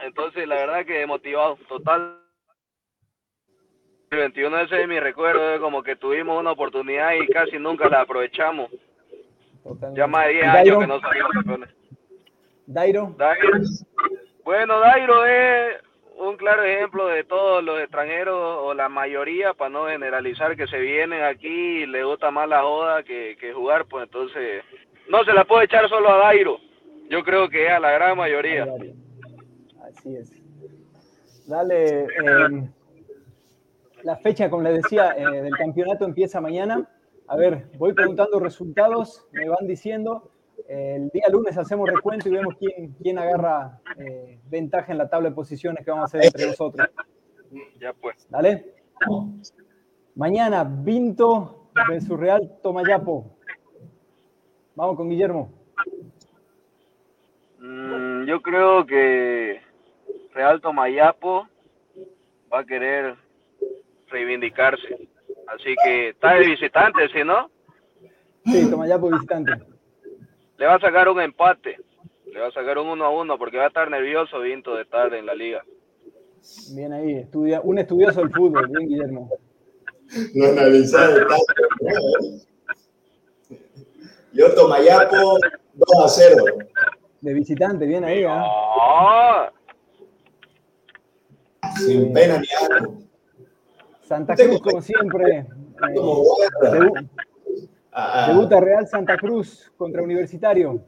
Entonces 0.00 0.46
la 0.46 0.56
verdad 0.56 0.84
que 0.84 0.98
demotivado, 0.98 1.56
total. 1.68 2.18
El 4.10 4.18
21 4.18 4.60
ese 4.62 4.82
es 4.82 4.88
mi 4.88 4.98
recuerdo, 4.98 5.54
es 5.54 5.60
como 5.60 5.82
que 5.82 5.94
tuvimos 5.94 6.38
una 6.38 6.50
oportunidad 6.50 7.12
y 7.14 7.28
casi 7.28 7.58
nunca 7.58 7.88
la 7.88 8.00
aprovechamos. 8.00 8.70
Totalmente. 9.62 9.98
Ya 10.00 10.06
más 10.06 10.26
de 10.26 10.32
10 10.32 10.44
¿Y 10.44 10.46
años 10.46 10.78
que 10.80 10.86
no 10.86 11.00
salimos 11.00 11.30
campeones. 11.32 11.70
Dairo, 12.66 13.14
Dairo. 13.16 13.48
Bueno, 14.42 14.80
Dairo 14.80 15.26
es 15.26 15.76
un 16.20 16.36
claro 16.36 16.62
ejemplo 16.64 17.06
de 17.06 17.24
todos 17.24 17.64
los 17.64 17.80
extranjeros 17.80 18.36
o 18.36 18.74
la 18.74 18.88
mayoría, 18.88 19.54
para 19.54 19.70
no 19.70 19.86
generalizar, 19.86 20.54
que 20.54 20.66
se 20.66 20.78
vienen 20.78 21.24
aquí 21.24 21.48
y 21.82 21.86
le 21.86 22.04
gusta 22.04 22.30
más 22.30 22.48
la 22.48 22.62
joda 22.62 23.02
que, 23.02 23.52
jugar, 23.54 23.86
pues 23.86 24.04
entonces 24.04 24.62
no 25.08 25.24
se 25.24 25.32
la 25.32 25.44
puede 25.44 25.64
echar 25.64 25.88
solo 25.88 26.10
a 26.10 26.18
Dairo. 26.18 26.58
Yo 27.08 27.24
creo 27.24 27.48
que 27.48 27.68
a 27.68 27.80
la 27.80 27.92
gran 27.92 28.18
mayoría. 28.18 28.66
Así 29.82 30.14
es. 30.14 30.30
Dale, 31.48 32.04
eh, 32.04 32.68
la 34.02 34.16
fecha, 34.18 34.50
como 34.50 34.62
les 34.62 34.82
decía, 34.82 35.14
eh, 35.16 35.42
del 35.42 35.56
campeonato 35.56 36.04
empieza 36.04 36.40
mañana. 36.40 36.86
A 37.28 37.36
ver, 37.36 37.66
voy 37.78 37.92
preguntando 37.94 38.38
resultados, 38.38 39.26
me 39.32 39.48
van 39.48 39.66
diciendo. 39.66 40.29
El 40.68 41.08
día 41.10 41.28
lunes 41.30 41.56
hacemos 41.58 41.88
recuento 41.88 42.28
y 42.28 42.32
vemos 42.32 42.54
quién, 42.58 42.92
quién 42.94 43.18
agarra 43.18 43.80
eh, 43.98 44.38
ventaja 44.48 44.92
en 44.92 44.98
la 44.98 45.08
tabla 45.08 45.30
de 45.30 45.34
posiciones 45.34 45.84
que 45.84 45.90
vamos 45.90 46.02
a 46.02 46.06
hacer 46.06 46.24
entre 46.24 46.46
nosotros. 46.46 46.88
Ya 47.80 47.92
pues. 47.92 48.26
¿Dale? 48.30 48.74
Mañana, 50.14 50.64
Vinto 50.64 51.70
versus 51.88 52.18
Real 52.18 52.58
Tomayapo. 52.62 53.36
Vamos 54.74 54.96
con 54.96 55.08
Guillermo. 55.08 55.52
Mm, 57.58 58.24
yo 58.24 58.40
creo 58.42 58.86
que 58.86 59.60
Real 60.32 60.60
Tomayapo 60.60 61.48
va 62.52 62.60
a 62.60 62.64
querer 62.64 63.16
reivindicarse. 64.08 65.08
Así 65.46 65.74
que 65.84 66.10
está 66.10 66.34
de 66.34 66.46
visitante, 66.46 67.08
¿sí 67.08 67.24
no? 67.24 67.50
Sí, 68.44 68.70
Tomayapo 68.70 69.10
visitante. 69.10 69.52
Le 70.60 70.66
va 70.66 70.74
a 70.74 70.78
sacar 70.78 71.08
un 71.08 71.18
empate. 71.22 71.78
Le 72.26 72.38
va 72.38 72.48
a 72.48 72.52
sacar 72.52 72.76
un 72.76 72.88
uno 72.88 73.06
a 73.06 73.08
uno 73.08 73.38
porque 73.38 73.56
va 73.56 73.64
a 73.64 73.68
estar 73.68 73.90
nervioso 73.90 74.40
Vinto 74.40 74.74
de 74.74 74.82
estar 74.82 75.12
en 75.14 75.24
la 75.24 75.34
liga. 75.34 75.64
Bien 76.74 76.92
ahí, 76.92 77.14
estudia, 77.14 77.62
un 77.62 77.78
estudioso 77.78 78.20
del 78.20 78.30
fútbol, 78.30 78.66
bien 78.68 78.86
Guillermo. 78.86 79.30
No 80.34 80.48
analizar 80.48 81.08
el 81.12 81.26
tanto. 81.26 81.44
Yo 84.34 84.54
Tomayapo 84.54 85.38
2 85.74 86.04
a 86.04 86.08
0. 86.08 86.44
De 87.22 87.32
visitante, 87.32 87.86
bien 87.86 88.04
ahí, 88.04 88.24
¿ah? 88.28 88.44
¡Ah! 88.44 89.52
Sin 91.78 92.12
pena 92.12 92.38
ni 92.38 92.46
asco. 92.48 92.98
Santa 94.02 94.34
Cruz, 94.36 94.60
como 94.60 94.82
siempre. 94.82 95.38
eh, 95.38 95.46
Ah, 97.92 98.26
debuta 98.28 98.60
Real 98.60 98.86
Santa 98.86 99.16
Cruz 99.16 99.72
contra 99.76 100.02
Universitario. 100.02 100.80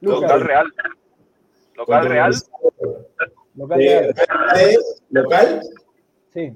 Local 0.00 0.22
Lucas, 0.22 0.42
Real. 0.42 0.66
Local 1.76 2.08
Real. 2.08 2.32
local 3.56 3.78
Real. 3.78 4.14
de 4.54 4.78
local, 5.10 5.60
Sí, 6.32 6.52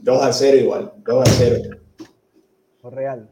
2 0.00 0.22
a 0.22 0.32
0 0.32 0.56
igual. 0.58 0.92
2 0.98 1.22
a 1.22 1.30
0. 1.32 1.76
o 2.82 2.90
Real. 2.90 3.28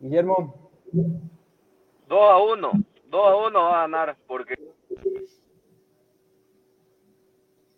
Guillermo, 0.00 0.70
2 0.92 2.18
a 2.30 2.38
1. 2.38 2.70
2 3.10 3.26
a 3.26 3.36
1 3.36 3.58
va 3.62 3.78
a 3.78 3.80
ganar 3.82 4.16
porque 4.26 4.54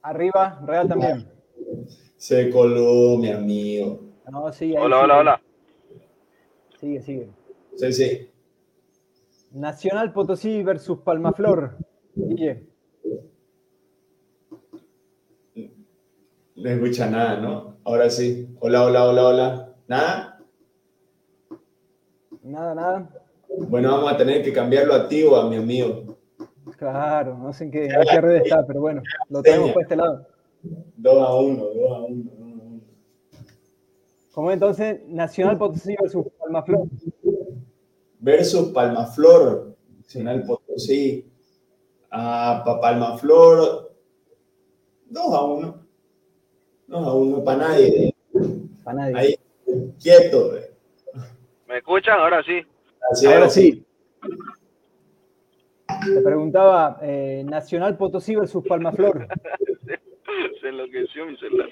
arriba, 0.03 0.61
Real 0.65 0.89
también. 0.89 1.29
Se 2.17 2.51
coló, 2.51 3.17
mi 3.19 3.31
amigo. 3.31 4.01
No, 4.31 4.39
ahí, 4.39 4.43
Hola, 4.45 4.53
sigue. 4.53 4.79
hola, 4.79 5.19
hola. 5.19 5.43
Sigue, 6.85 7.01
sigue. 7.01 7.29
Sí, 7.77 7.93
sí. 7.95 8.31
Nacional 9.53 10.13
Potosí 10.13 10.63
versus 10.63 10.99
Palmaflor. 10.99 11.79
Guille, 12.15 12.67
No 16.57 16.69
escucha 16.69 17.09
nada, 17.09 17.41
¿no? 17.41 17.79
Ahora 17.85 18.11
sí. 18.11 18.55
Hola, 18.61 18.85
hola, 18.85 19.07
hola, 19.07 19.25
hola. 19.25 19.75
¿Nada? 19.89 20.41
nada, 22.43 22.75
nada. 22.75 23.11
Bueno, 23.71 23.93
vamos 23.93 24.13
a 24.13 24.17
tener 24.19 24.43
que 24.43 24.53
cambiarlo 24.53 24.93
a 24.93 25.09
ti 25.09 25.23
o 25.23 25.37
a 25.37 25.49
mi 25.49 25.57
amigo. 25.57 26.19
Claro, 26.77 27.39
no 27.39 27.51
sé 27.55 27.65
en 27.65 27.71
qué, 27.71 27.87
en 27.87 28.03
qué 28.11 28.21
red 28.21 28.43
está, 28.43 28.67
pero 28.67 28.83
bueno, 28.83 29.01
lo 29.31 29.41
tenemos 29.41 29.71
por 29.71 29.83
este 29.83 29.97
lado. 29.97 30.27
2 30.63 31.29
a 31.29 31.35
1, 31.35 31.65
2 31.65 31.93
a 31.93 32.01
1. 32.01 32.31
Como 34.35 34.51
entonces, 34.51 35.01
Nacional 35.07 35.57
Potosí 35.57 35.95
versus 36.01 36.27
Palmaflor. 36.41 36.89
Versus 38.19 38.73
Palmaflor. 38.73 39.77
Nacional 39.99 40.43
Potosí. 40.45 41.25
Ah, 42.11 42.61
pa 42.67 42.81
Palmaflor. 42.81 43.95
2 45.09 45.35
a 45.35 45.45
1. 45.45 45.87
2 46.89 47.07
a 47.07 47.15
1 47.15 47.45
para 47.45 47.59
nadie. 47.59 48.15
Para 48.83 48.97
nadie. 48.97 49.17
Ahí, 49.17 49.35
quieto. 50.03 50.49
güey. 50.51 50.65
¿Me 51.69 51.79
escuchan? 51.79 52.19
Ahora 52.19 52.43
sí. 52.43 52.61
Así 53.13 53.27
Ahora 53.27 53.49
sí. 53.49 53.87
Te 56.13 56.21
preguntaba, 56.23 56.99
eh, 57.03 57.45
Nacional 57.47 57.97
Potosí 57.97 58.35
versus 58.35 58.67
Palmaflor. 58.67 59.29
Se 60.61 60.69
enloqueció 60.69 61.27
mi 61.27 61.37
celular. 61.37 61.69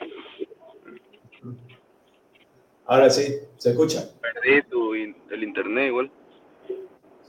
Ahora 2.86 3.08
sí, 3.10 3.34
se 3.56 3.70
escucha. 3.70 4.08
Perdí 4.20 4.62
tu 4.68 4.94
in- 4.94 5.16
el 5.30 5.42
internet 5.44 5.88
igual. 5.88 6.10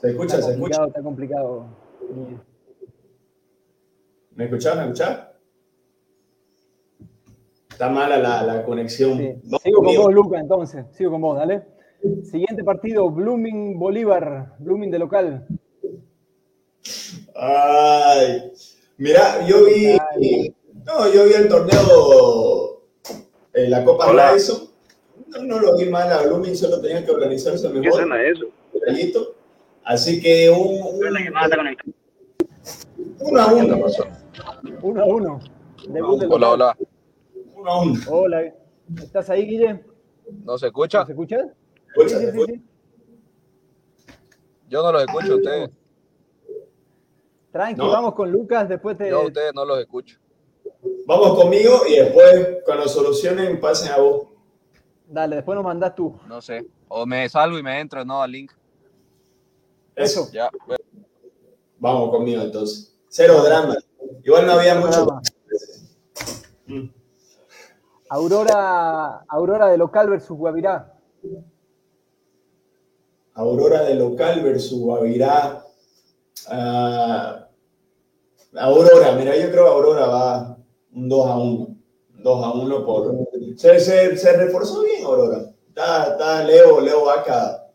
Se 0.01 0.10
escucha, 0.10 0.36
Está 0.36 0.48
se 0.48 0.53
escucha. 0.53 0.77
complicado, 0.79 0.88
está 0.88 1.01
complicado. 1.03 1.65
¿Me 4.36 4.45
escuchás? 4.45 4.75
¿Me 4.75 4.81
escuchás? 4.83 5.27
Está 7.69 7.89
mala 7.89 8.17
la, 8.17 8.43
la 8.43 8.65
conexión. 8.65 9.17
Sí. 9.17 9.33
Sigo 9.63 9.77
con 9.77 9.86
conmigo. 9.86 10.03
vos, 10.03 10.13
Luca, 10.13 10.39
entonces. 10.39 10.86
Sigo 10.91 11.12
con 11.12 11.22
vos, 11.22 11.38
dale. 11.38 11.63
Siguiente 12.24 12.63
partido, 12.63 13.10
Blooming 13.10 13.79
Bolívar. 13.79 14.55
Blooming 14.60 14.91
de 14.91 15.00
local. 15.00 15.48
Ay, 17.36 18.51
mira, 18.98 19.45
yo 19.48 19.65
vi, 19.65 19.86
Ay. 19.88 20.55
no, 20.86 21.12
yo 21.13 21.25
vi 21.25 21.33
el 21.33 21.48
torneo, 21.48 22.81
eh, 23.53 23.69
la 23.69 23.83
Copa 23.86 24.10
Hola. 24.10 24.33
Dyson. 24.33 24.69
No, 25.36 25.44
no 25.44 25.60
lo 25.60 25.78
vi 25.78 25.86
mal 25.90 26.12
a 26.12 26.22
Blooming, 26.24 26.56
solo 26.56 26.80
tenía 26.82 27.04
que 27.06 27.12
organizarse 27.12 27.68
¿Qué 27.72 27.80
mejor. 27.80 27.94
suena 28.00 28.24
eso? 28.24 28.46
detallito. 28.74 29.36
Así 29.84 30.22
que 30.22 30.50
un, 30.50 30.82
un- 30.82 31.04
uno 33.20 33.42
a 33.42 33.54
uno. 33.54 33.86
Uno 34.82 35.02
a 35.02 35.06
uno. 35.06 35.40
Debut 35.88 36.24
Hola, 36.30 36.50
hola. 36.52 36.78
Uno 37.56 37.72
a 37.72 37.82
uno. 37.82 38.00
Hola. 38.10 38.54
¿Estás 39.02 39.30
ahí, 39.30 39.46
Guille? 39.46 39.84
¿No 40.44 40.58
se 40.58 40.68
escucha? 40.68 41.06
¿Se 41.06 41.12
escucha? 41.12 41.38
Sí, 41.96 42.10
sí, 42.10 42.32
sí. 42.48 42.62
Yo 44.70 44.82
no 44.82 44.92
los 44.92 45.04
escucho 45.04 45.34
a 45.34 45.36
ustedes. 45.36 45.70
Tranqui, 47.52 47.75
No. 47.78 47.90
vamos 47.92 48.16
con 48.16 48.32
Lucas, 48.32 48.68
después 48.68 48.98
te... 48.98 49.10
Yo 49.10 49.22
a 49.22 49.25
ustedes 49.28 49.54
no 49.54 49.63
los 49.66 49.80
escucho. 49.80 50.18
Vamos 51.06 51.36
conmigo 51.40 51.82
y 51.88 51.98
después, 51.98 52.58
cuando 52.66 52.88
solucionen, 52.88 53.60
pasen 53.60 53.92
a 53.92 53.98
vos. 53.98 54.28
Dale, 55.13 55.36
después 55.36 55.55
nos 55.55 55.63
mandás 55.63 55.93
tú. 55.93 56.20
No 56.27 56.41
sé. 56.41 56.65
O 56.88 57.05
me 57.05 57.29
salgo 57.29 57.60
y 57.60 57.62
me 57.62 57.79
entro, 57.79 58.03
no 58.03 58.20
al 58.20 58.32
link. 58.32 58.51
Eso. 59.96 60.27
Ya. 60.32 60.50
bueno. 60.65 60.84
Vamos 61.77 62.10
conmigo 62.10 62.41
entonces. 62.41 62.98
Cero 63.10 63.43
drama. 63.43 63.75
Igual 64.24 64.48
no 64.48 64.53
había 64.53 64.74
mucho. 64.74 65.05
Drama. 65.05 65.22
Aurora, 68.10 69.24
Aurora 69.27 69.67
de 69.67 69.77
local 69.77 70.10
versus 70.10 70.36
Guavirá. 70.36 70.98
Aurora 73.36 73.84
de 73.84 73.93
local 73.93 74.41
versus 74.41 74.79
Guavirá. 74.79 75.63
Ah, 76.50 77.48
Aurora, 78.58 79.12
mira, 79.12 79.36
yo 79.38 79.51
creo 79.51 79.65
que 79.65 79.72
Aurora 79.72 80.08
va 80.08 80.58
un 80.91 81.08
2 81.08 81.27
a 81.27 81.38
1. 81.38 81.73
2 82.24 82.44
a 82.44 82.51
1 82.53 82.86
por. 82.86 83.27
Se, 83.58 83.80
se, 83.80 84.18
se 84.18 84.34
reforzó 84.38 84.84
bien 84.84 85.03
Aurora. 85.06 85.53
Está, 85.68 86.12
está 86.12 86.44
Leo, 86.44 86.80
Leo 86.80 87.06
Vaca, 87.06 87.68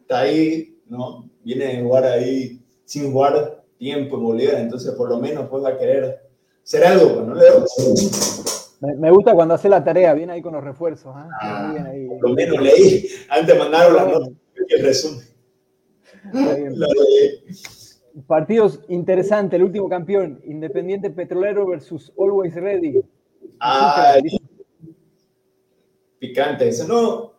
está 0.00 0.20
ahí, 0.20 0.78
¿no? 0.86 1.30
Viene 1.44 1.78
a 1.78 1.82
jugar 1.82 2.04
ahí 2.04 2.60
sin 2.84 3.12
jugar 3.12 3.62
tiempo 3.78 4.16
en 4.16 4.22
Bolívar, 4.22 4.54
entonces 4.56 4.92
por 4.92 5.08
lo 5.08 5.18
menos 5.18 5.48
pues 5.48 5.64
va 5.64 5.70
a 5.70 5.78
querer 5.78 6.20
hacer 6.62 6.84
algo, 6.84 7.22
¿no, 7.22 7.34
Leo? 7.34 7.64
Me, 8.80 8.94
me 8.96 9.10
gusta 9.10 9.34
cuando 9.34 9.54
hace 9.54 9.68
la 9.68 9.84
tarea, 9.84 10.12
bien 10.14 10.30
ahí 10.30 10.42
con 10.42 10.54
los 10.54 10.64
refuerzos. 10.64 11.12
¿ah? 11.14 11.28
Ah, 11.40 11.70
Bien 11.72 11.86
ahí. 11.86 12.06
Por 12.06 12.30
lo 12.30 12.34
menos 12.34 12.60
leí. 12.60 13.06
Antes 13.28 13.56
mandaron 13.58 13.94
la 13.94 14.04
nota, 14.06 14.30
el 14.68 14.84
resumen. 14.84 15.24
Partidos 18.26 18.80
interesantes, 18.88 19.58
el 19.58 19.64
último 19.64 19.88
campeón, 19.88 20.40
Independiente 20.44 21.10
Petrolero 21.10 21.66
versus 21.66 22.12
Always 22.18 22.54
Ready. 22.54 23.02
Ay, 23.58 24.22
picante. 26.18 26.68
Eso 26.68 26.86
no, 26.86 27.32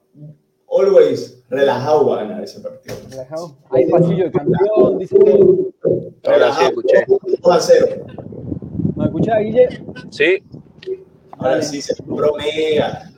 always 0.69 1.43
relajado 1.49 2.07
va 2.07 2.19
a 2.21 2.23
ganar 2.23 2.43
ese 2.43 2.59
partido. 2.61 2.95
Relajado. 3.09 3.55
Hay 3.69 3.89
pasillo 3.89 4.23
de 4.25 4.31
campeón, 4.31 4.97
dice 4.97 5.15
que 5.17 6.29
Ahora 6.31 6.53
sí 6.53 6.63
escuché. 6.65 7.05
2 7.07 7.55
a 7.55 7.59
0. 7.59 8.05
no 8.95 9.05
escuchás, 9.05 9.39
Guille? 9.43 9.67
Sí, 10.09 10.43
Ahora 11.31 11.51
Dale. 11.51 11.63
sí 11.63 11.81
se 11.81 11.95
compró 12.03 12.33
Mega. 12.35 13.09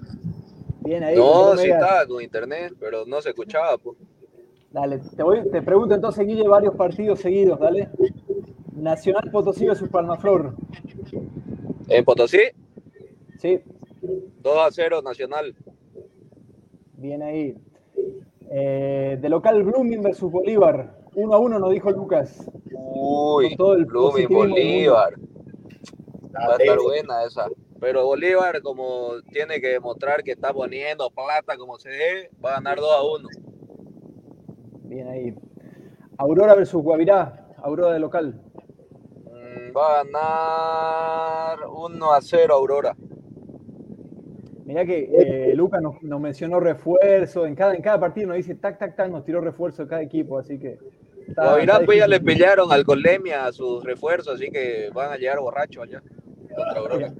Bien 0.82 1.04
ahí. 1.04 1.15
no, 1.15 1.51
sí 1.58 1.63
Mega. 1.63 1.75
estaba 1.80 2.06
con 2.08 2.24
internet, 2.24 2.74
pero 2.80 3.06
no 3.06 3.22
se 3.22 3.30
escuchaba. 3.30 3.77
pues. 3.77 3.98
Dale, 4.72 5.00
te, 5.15 5.24
voy- 5.24 5.50
te 5.50 5.62
pregunto 5.62 5.96
entonces, 5.96 6.25
Guille, 6.27 6.48
varios 6.48 6.75
partidos 6.75 7.20
seguidos, 7.20 7.60
dale. 7.60 7.89
Nacional 8.75 9.32
Potosí 9.32 9.65
versus 9.65 9.88
Palmaflor. 9.89 10.54
En 11.88 12.04
Potosí, 12.04 12.39
Sí, 13.46 13.62
2 14.42 14.58
a 14.58 14.72
0 14.72 15.02
Nacional. 15.04 15.56
bien 16.98 17.22
ahí. 17.22 17.56
Eh, 18.50 19.20
de 19.22 19.30
local 19.30 19.62
Blooming 19.64 20.02
versus 20.02 20.32
Bolívar. 20.32 20.98
1 21.14 21.32
a 21.32 21.38
1 21.38 21.60
nos 21.60 21.70
dijo 21.72 21.92
Lucas. 21.92 22.50
Uy, 22.74 23.50
Con 23.50 23.58
todo 23.58 23.74
el 23.75 23.86
Blooming, 23.86 24.28
Bolívar. 24.30 25.14
Va 26.34 26.56
a 26.56 26.58
estar 26.58 26.80
buena 26.80 27.24
esa. 27.24 27.48
Pero 27.80 28.04
Bolívar, 28.06 28.64
como 28.64 29.22
tiene 29.32 29.62
que 29.62 29.68
demostrar 29.68 30.24
que 30.24 30.32
está 30.32 30.52
poniendo 30.52 31.12
plata 31.12 31.56
como 31.56 31.78
se 31.78 31.90
debe, 31.90 32.32
va 32.44 32.50
a 32.50 32.54
ganar 32.56 32.80
2 32.80 32.92
a 32.92 33.04
1. 33.04 33.30
Bien 34.86 35.08
ahí. 35.08 35.36
Aurora 36.18 36.56
versus 36.56 36.82
Guavirá. 36.82 37.48
Aurora 37.58 37.94
de 37.94 38.00
local. 38.00 38.42
Mm, 39.25 39.78
Va 39.78 40.00
a 40.00 40.04
ganar 40.04 41.68
1 41.70 42.12
a 42.12 42.22
0 42.22 42.56
Aurora. 42.56 42.96
Mirá 44.66 44.84
que 44.86 45.10
eh, 45.14 45.54
Lucas 45.56 45.82
nos, 45.82 46.02
nos 46.02 46.20
mencionó 46.20 46.60
refuerzo. 46.60 47.46
En 47.46 47.56
cada, 47.56 47.76
en 47.76 47.82
cada 47.82 48.00
partido 48.00 48.28
nos 48.30 48.38
dice 48.38 48.56
tac, 48.56 48.78
tac, 48.80 48.96
tac, 48.96 49.10
nos 49.12 49.24
tiró 49.24 49.40
refuerzo 49.40 49.84
de 49.84 49.90
cada 49.90 50.02
equipo. 50.02 50.40
Así 50.40 50.58
que. 50.60 50.78
está- 51.28 51.44
Guavirá, 51.50 51.74
está 51.74 51.86
pues 51.86 52.00
ya 52.00 52.08
le 52.08 52.20
pillaron 52.20 52.72
al 52.72 52.84
Colemia 52.84 53.46
a 53.46 53.52
sus 53.52 53.84
refuerzos, 53.84 54.36
así 54.36 54.50
que 54.50 54.90
van 54.94 55.12
a 55.12 55.18
llegar 55.18 55.40
borrachos 55.40 55.84
allá. 55.84 56.02
Contra. 56.90 57.14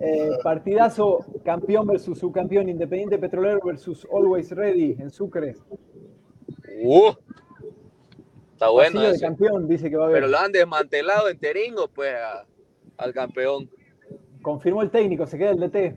Eh, 0.00 0.30
partidazo 0.42 1.24
campeón 1.44 1.86
versus 1.86 2.18
subcampeón, 2.18 2.68
Independiente 2.68 3.18
Petrolero 3.18 3.60
versus 3.64 4.06
Always 4.12 4.50
Ready 4.50 4.96
en 4.98 5.10
Sucre. 5.10 5.54
Uh, 6.82 7.12
está 8.52 8.68
bueno 8.70 9.00
de 9.00 9.10
ese. 9.10 9.20
campeón 9.20 9.68
dice 9.68 9.88
que 9.90 9.96
va 9.96 10.04
a 10.04 10.06
haber. 10.08 10.16
Pero 10.22 10.28
lo 10.28 10.38
han 10.38 10.50
desmantelado 10.50 11.28
enteringo, 11.28 11.88
pues, 11.88 12.14
a- 12.14 12.44
al 12.96 13.12
campeón. 13.12 13.70
Confirmó 14.44 14.82
el 14.82 14.90
técnico, 14.90 15.26
se 15.26 15.38
queda 15.38 15.52
el 15.52 15.58
DT. 15.58 15.96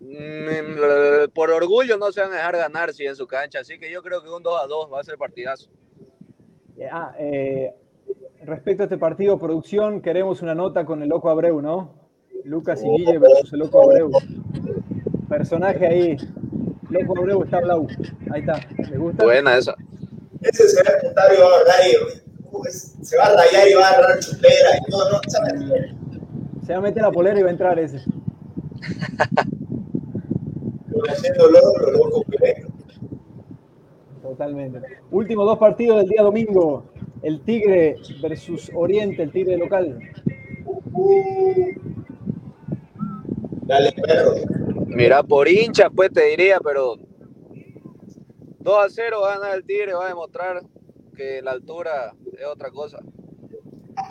Mm, 0.00 1.32
Por 1.34 1.50
orgullo 1.50 1.96
no 1.96 2.12
se 2.12 2.20
van 2.20 2.32
a 2.32 2.36
dejar 2.36 2.58
ganar 2.58 2.92
si 2.92 3.06
en 3.06 3.16
su 3.16 3.26
cancha, 3.26 3.60
así 3.60 3.78
que 3.78 3.90
yo 3.90 4.02
creo 4.02 4.22
que 4.22 4.28
un 4.28 4.42
2 4.42 4.60
a 4.62 4.66
2 4.66 4.92
va 4.92 5.00
a 5.00 5.04
ser 5.04 5.16
partidazo. 5.16 5.70
Eh, 6.76 6.86
ah, 6.92 7.14
eh, 7.18 7.74
respecto 8.44 8.82
a 8.82 8.84
este 8.84 8.98
partido, 8.98 9.38
producción, 9.38 10.02
queremos 10.02 10.42
una 10.42 10.54
nota 10.54 10.84
con 10.84 11.02
el 11.02 11.08
Loco 11.08 11.30
Abreu, 11.30 11.62
¿no? 11.62 11.94
Lucas 12.44 12.84
y 12.84 12.90
Guille 12.90 13.16
versus 13.16 13.54
el 13.54 13.60
Loco 13.60 13.82
Abreu. 13.82 14.10
Personaje 15.30 15.86
ahí. 15.86 16.16
Loco 16.90 17.18
Abreu 17.18 17.42
está 17.42 17.60
blau. 17.60 17.86
Ahí 18.30 18.40
está. 18.42 18.60
¿Les 18.76 18.98
gusta? 18.98 19.24
Buena 19.24 19.56
esa. 19.56 19.74
Ese 20.42 20.68
se 20.68 20.82
va 20.82 20.90
a 20.94 20.98
apuntar 20.98 21.32
y 21.34 21.40
va 21.40 21.46
a 21.46 21.60
agarrar 21.60 21.88
y 21.88 22.50
pues, 22.50 22.96
se 23.00 23.16
va 23.16 23.24
a 23.24 23.34
rayar 23.34 23.66
y 23.66 23.74
va 23.74 23.86
a 23.86 23.90
agarrar 23.92 24.18
chupera 24.20 24.76
y 24.76 24.90
todo, 24.90 25.10
no, 25.10 25.20
¿sabes? 25.26 25.97
Se 26.68 26.74
va 26.74 26.80
a 26.80 26.82
meter 26.82 27.02
la 27.02 27.10
polera 27.10 27.40
y 27.40 27.42
va 27.42 27.48
a 27.48 27.52
entrar 27.52 27.78
ese. 27.78 27.98
Lo 30.90 31.50
loco. 31.50 32.26
Totalmente. 34.20 34.82
Últimos 35.10 35.46
dos 35.46 35.56
partidos 35.56 35.96
del 36.00 36.08
día 36.08 36.22
domingo. 36.22 36.84
El 37.22 37.40
Tigre 37.40 37.96
versus 38.20 38.70
Oriente, 38.74 39.22
el 39.22 39.32
Tigre 39.32 39.56
local. 39.56 39.98
Dale, 43.62 43.92
perro. 43.92 44.34
Mira, 44.88 45.22
por 45.22 45.48
hincha, 45.48 45.88
pues 45.88 46.12
te 46.12 46.22
diría, 46.26 46.60
pero 46.62 46.96
2 48.58 48.74
a 48.78 48.90
0 48.90 49.20
va 49.22 49.32
a 49.32 49.38
ganar 49.38 49.56
el 49.56 49.64
Tigre, 49.64 49.94
va 49.94 50.04
a 50.04 50.08
demostrar 50.08 50.62
que 51.16 51.40
la 51.40 51.52
altura 51.52 52.12
es 52.38 52.44
otra 52.44 52.70
cosa. 52.70 52.98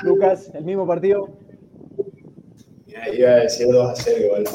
Lucas, 0.04 0.50
el 0.56 0.65
mismo 0.65 0.88
partido. 0.88 1.46
Iba 3.14 3.30
a 3.32 3.36
decir 3.36 3.68
2 3.68 3.90
a 3.90 3.96
0 3.96 4.18
igual. 4.26 4.48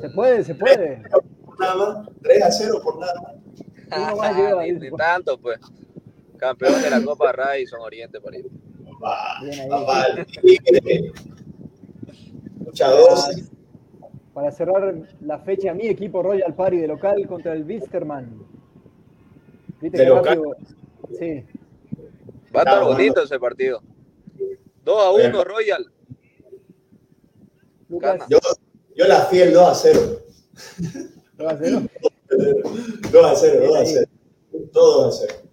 Se 0.00 0.10
puede, 0.10 0.44
se 0.44 0.54
puede. 0.54 1.02
Por 1.44 1.60
nada 1.60 1.74
más, 1.74 2.08
3 2.22 2.42
a 2.42 2.50
0 2.50 2.80
por 2.82 2.98
nada 2.98 3.14
más. 3.20 3.34
Ni, 4.66 4.72
ni 4.72 4.90
tanto, 4.96 5.38
pues. 5.38 5.58
Campeón 6.38 6.82
de 6.82 6.90
la 6.90 7.02
Copa 7.02 7.32
Ray 7.32 7.66
son 7.66 7.80
Oriente. 7.80 8.18
Papá, 8.20 9.38
Bien 9.42 9.60
ahí. 9.60 9.68
papá, 9.68 10.06
tigre. 10.42 11.12
Dosis. 12.78 13.50
Para 14.34 14.50
cerrar 14.52 14.94
la 15.22 15.38
fecha, 15.38 15.72
mi 15.72 15.86
equipo 15.86 16.22
Royal 16.22 16.54
Party 16.54 16.76
de 16.78 16.88
local 16.88 17.26
contra 17.26 17.54
el 17.54 17.64
Wisterman. 17.64 18.38
¿Viste 19.80 19.96
¿De 19.98 20.04
qué 20.04 20.10
local? 20.10 20.24
rápido? 20.36 20.56
Sí. 21.18 21.44
Va 22.54 22.60
a 22.60 22.64
estar 22.64 22.84
bonito 22.84 23.22
ese 23.22 23.38
partido. 23.38 23.80
2 24.84 25.02
a 25.02 25.10
1 25.10 25.22
Bueno. 25.22 25.44
Royal. 25.44 25.90
Lucas. 27.88 28.22
Yo, 28.28 28.38
yo 28.94 29.06
la 29.06 29.20
fui 29.26 29.38
el 29.38 29.52
2 29.52 29.68
a 29.68 29.74
0. 29.74 30.00
¿lo 31.38 31.44
va 31.44 31.50
a 31.50 31.54
hacer? 31.54 31.72
2 33.12 33.24
a 33.24 33.36
0, 33.36 33.66
2 33.66 33.76
a 33.76 33.84
0. 33.84 34.06
Todo 34.72 35.04
2 35.04 35.22
a 35.22 35.26
0. 35.26 35.46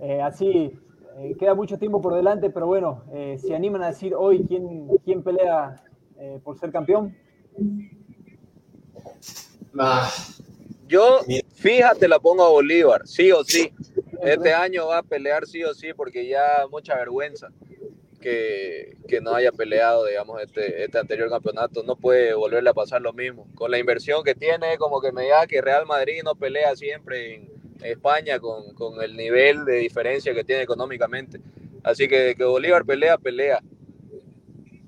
Eh, 0.00 0.22
así, 0.22 0.72
eh, 1.18 1.36
queda 1.38 1.54
mucho 1.54 1.78
tiempo 1.78 2.00
por 2.00 2.14
delante, 2.14 2.50
pero 2.50 2.66
bueno, 2.66 3.04
eh, 3.12 3.38
¿se 3.38 3.54
animan 3.54 3.82
a 3.82 3.88
decir 3.88 4.14
hoy 4.14 4.44
quién, 4.46 4.88
quién 5.04 5.22
pelea 5.22 5.82
eh, 6.18 6.40
por 6.42 6.58
ser 6.58 6.70
campeón? 6.70 7.16
Ah, 9.78 10.10
Yo, 10.86 11.20
fíjate, 11.54 12.08
la 12.08 12.18
pongo 12.18 12.44
a 12.44 12.50
Bolívar, 12.50 13.06
sí 13.06 13.32
o 13.32 13.42
sí. 13.44 13.72
Este 14.22 14.52
año 14.52 14.86
va 14.86 14.98
a 14.98 15.02
pelear 15.02 15.46
sí 15.46 15.62
o 15.62 15.74
sí, 15.74 15.92
porque 15.94 16.26
ya 16.28 16.66
mucha 16.70 16.94
vergüenza 16.96 17.48
que, 18.20 18.96
que 19.06 19.20
no 19.20 19.34
haya 19.34 19.52
peleado, 19.52 20.06
digamos, 20.06 20.42
este, 20.42 20.84
este 20.84 20.98
anterior 20.98 21.28
campeonato. 21.30 21.82
No 21.82 21.96
puede 21.96 22.34
volverle 22.34 22.70
a 22.70 22.74
pasar 22.74 23.00
lo 23.02 23.12
mismo. 23.12 23.46
Con 23.54 23.70
la 23.70 23.78
inversión 23.78 24.22
que 24.24 24.34
tiene, 24.34 24.76
como 24.78 25.00
que 25.00 25.12
me 25.12 25.22
diga 25.22 25.46
que 25.46 25.60
Real 25.60 25.86
Madrid 25.86 26.22
no 26.24 26.34
pelea 26.34 26.74
siempre 26.76 27.34
en 27.34 27.48
España 27.82 28.38
con, 28.40 28.74
con 28.74 29.02
el 29.02 29.16
nivel 29.16 29.64
de 29.64 29.76
diferencia 29.76 30.34
que 30.34 30.44
tiene 30.44 30.62
económicamente. 30.62 31.40
Así 31.82 32.08
que 32.08 32.34
que 32.36 32.44
Bolívar 32.44 32.84
pelea, 32.84 33.18
pelea. 33.18 33.60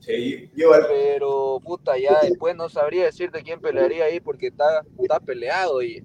sí, 0.01 0.51
yo. 0.55 0.71
Pero, 0.89 1.61
puta, 1.65 1.97
ya 1.99 2.19
después 2.23 2.57
no 2.57 2.69
sabría 2.69 3.05
decirte 3.05 3.43
quién 3.43 3.61
pelearía 3.61 4.05
ahí 4.05 4.21
porque 4.21 4.49
está, 4.49 4.85
está 5.01 5.21
peleado 5.21 5.83
y 5.83 6.05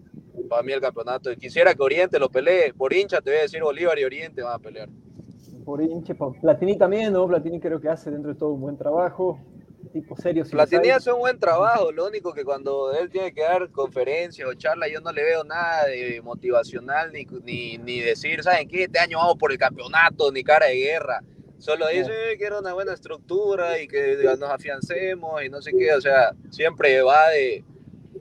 para 0.49 0.63
mí 0.63 0.71
el 0.71 0.81
campeonato. 0.81 1.35
Quisiera 1.35 1.73
que 1.73 1.81
Oriente 1.81 2.19
lo 2.19 2.29
pelee. 2.29 2.73
Por 2.73 2.93
hincha 2.93 3.21
te 3.21 3.31
voy 3.31 3.39
a 3.39 3.43
decir 3.43 3.61
Bolívar 3.63 3.97
y 3.99 4.03
Oriente 4.03 4.41
van 4.41 4.53
a 4.53 4.59
pelear. 4.59 4.89
Por 5.65 5.81
hinche, 5.81 6.15
Platini 6.41 6.77
también, 6.77 7.11
¿no? 7.13 7.27
Platini 7.27 7.59
creo 7.59 7.81
que 7.81 7.89
hace 7.89 8.11
dentro 8.11 8.31
de 8.33 8.39
todo 8.39 8.51
un 8.51 8.61
buen 8.61 8.77
trabajo. 8.77 9.39
Tipo 9.93 10.15
serio. 10.17 10.43
si 10.43 10.51
Platini 10.51 10.89
hace 10.89 11.11
un 11.11 11.19
buen 11.19 11.39
trabajo, 11.39 11.91
lo 11.91 12.07
único 12.07 12.33
que 12.33 12.43
cuando 12.43 12.91
él 12.93 13.09
tiene 13.09 13.33
que 13.33 13.41
dar 13.43 13.69
conferencias 13.71 14.47
o 14.47 14.53
charlas, 14.53 14.89
yo 14.91 14.99
no 14.99 15.11
le 15.11 15.23
veo 15.23 15.43
nada 15.43 15.85
de 15.85 16.21
motivacional 16.21 17.13
ni, 17.13 17.25
ni, 17.43 17.77
ni 17.77 17.99
decir, 18.01 18.43
¿saben 18.43 18.67
qué? 18.67 18.83
Este 18.83 18.99
año 18.99 19.19
vamos 19.19 19.35
por 19.37 19.51
el 19.51 19.57
campeonato, 19.57 20.31
ni 20.31 20.43
cara 20.43 20.65
de 20.67 20.75
guerra. 20.75 21.21
Solo 21.59 21.87
dice 21.87 22.11
"Eh, 22.33 22.37
que 22.37 22.43
era 22.45 22.59
una 22.59 22.73
buena 22.73 22.93
estructura 22.93 23.79
y 23.79 23.87
que 23.87 24.17
nos 24.37 24.49
afiancemos 24.49 25.41
y 25.43 25.49
no 25.49 25.61
sé 25.61 25.71
qué, 25.71 25.93
o 25.93 26.01
sea, 26.01 26.33
siempre 26.49 27.01
va 27.01 27.29
de 27.29 27.63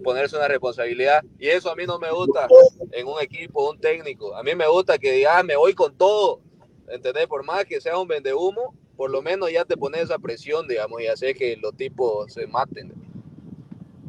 ponerse 0.05 0.37
una 0.37 0.47
responsabilidad 0.47 1.25
y 1.39 1.49
eso 1.49 1.71
a 1.71 1.75
mí 1.77 1.85
no 1.87 1.99
me 1.99 2.11
gusta 2.13 2.47
en 2.93 3.07
un 3.07 3.21
equipo, 3.21 3.69
un 3.71 3.81
técnico. 3.81 4.37
A 4.37 4.43
mí 4.45 4.55
me 4.55 4.69
gusta 4.69 4.99
que 4.99 5.11
diga, 5.13 5.39
"Ah, 5.39 5.43
me 5.43 5.57
voy 5.57 5.75
con 5.75 5.97
todo, 5.97 6.41
¿entendés? 6.89 7.27
Por 7.27 7.45
más 7.45 7.65
que 7.65 7.81
sea 7.81 7.99
un 7.99 8.09
vendehumo, 8.09 8.75
por 8.97 9.11
lo 9.11 9.23
menos 9.23 9.51
ya 9.51 9.65
te 9.65 9.77
pones 9.77 10.03
esa 10.03 10.19
presión, 10.19 10.69
digamos, 10.69 11.01
y 11.01 11.07
hace 11.07 11.35
que 11.35 11.57
los 11.57 11.77
tipos 11.77 12.33
se 12.33 12.47
maten. 12.47 12.93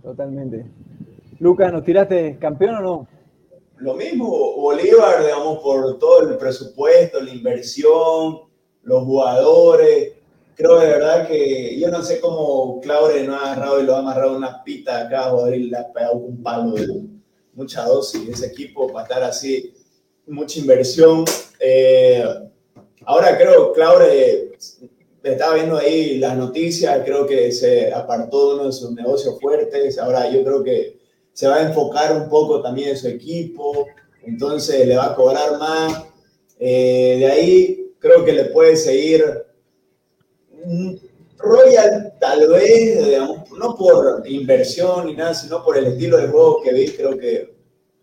Totalmente. 0.03 0.65
Lucas, 1.39 1.73
¿nos 1.73 1.83
tiraste 1.83 2.37
campeón 2.39 2.75
o 2.75 2.81
no? 2.81 3.07
Lo 3.77 3.93
mismo, 3.95 4.55
Bolívar, 4.55 5.21
digamos, 5.21 5.59
por 5.59 5.99
todo 5.99 6.29
el 6.29 6.37
presupuesto, 6.37 7.19
la 7.21 7.31
inversión, 7.31 8.41
los 8.83 9.03
jugadores. 9.03 10.13
Creo 10.55 10.79
de 10.79 10.87
verdad 10.87 11.27
que 11.27 11.77
yo 11.77 11.89
no 11.89 12.01
sé 12.01 12.21
cómo 12.21 12.79
Claure 12.79 13.23
no 13.23 13.35
ha 13.35 13.51
agarrado 13.51 13.81
y 13.81 13.83
lo 13.83 13.95
ha 13.95 13.99
amarrado 13.99 14.37
una 14.37 14.63
pita 14.63 15.01
acá, 15.01 15.23
joder, 15.23 15.59
y 15.59 15.69
le 15.69 15.77
ha 15.77 15.91
pegado 15.91 16.15
un 16.15 16.41
palo 16.41 16.71
de 16.71 16.87
mucha 17.53 17.83
dosis. 17.83 18.29
Ese 18.29 18.47
equipo 18.47 18.87
para 18.87 19.03
estar 19.03 19.23
así, 19.23 19.73
mucha 20.27 20.59
inversión. 20.59 21.25
Eh, 21.59 22.23
ahora 23.05 23.37
creo 23.37 23.73
Claure 23.73 24.51
estaba 25.31 25.55
viendo 25.55 25.77
ahí 25.77 26.17
las 26.19 26.37
noticias, 26.37 27.01
creo 27.03 27.25
que 27.25 27.51
se 27.51 27.91
apartó 27.91 28.49
de 28.49 28.55
uno 28.55 28.65
de 28.67 28.71
sus 28.71 28.91
negocios 28.91 29.39
fuertes. 29.41 29.97
Ahora 29.97 30.29
yo 30.29 30.43
creo 30.43 30.63
que 30.63 30.99
se 31.33 31.47
va 31.47 31.55
a 31.55 31.63
enfocar 31.63 32.15
un 32.15 32.29
poco 32.29 32.61
también 32.61 32.89
en 32.89 32.97
su 32.97 33.07
equipo, 33.07 33.87
entonces 34.23 34.87
le 34.87 34.95
va 34.95 35.07
a 35.07 35.15
cobrar 35.15 35.57
más. 35.57 36.05
Eh, 36.59 37.17
de 37.19 37.25
ahí 37.25 37.91
creo 37.99 38.23
que 38.23 38.33
le 38.33 38.45
puede 38.45 38.75
seguir 38.75 39.25
mm, 40.65 40.95
Royal 41.37 42.13
tal 42.19 42.47
vez, 42.47 43.05
digamos, 43.05 43.51
no 43.51 43.75
por 43.75 44.23
inversión 44.25 45.07
ni 45.07 45.15
nada, 45.15 45.33
sino 45.33 45.63
por 45.63 45.77
el 45.77 45.87
estilo 45.87 46.17
de 46.17 46.27
juego 46.27 46.61
que 46.63 46.73
vi, 46.73 46.87
creo 46.91 47.17
que 47.17 47.53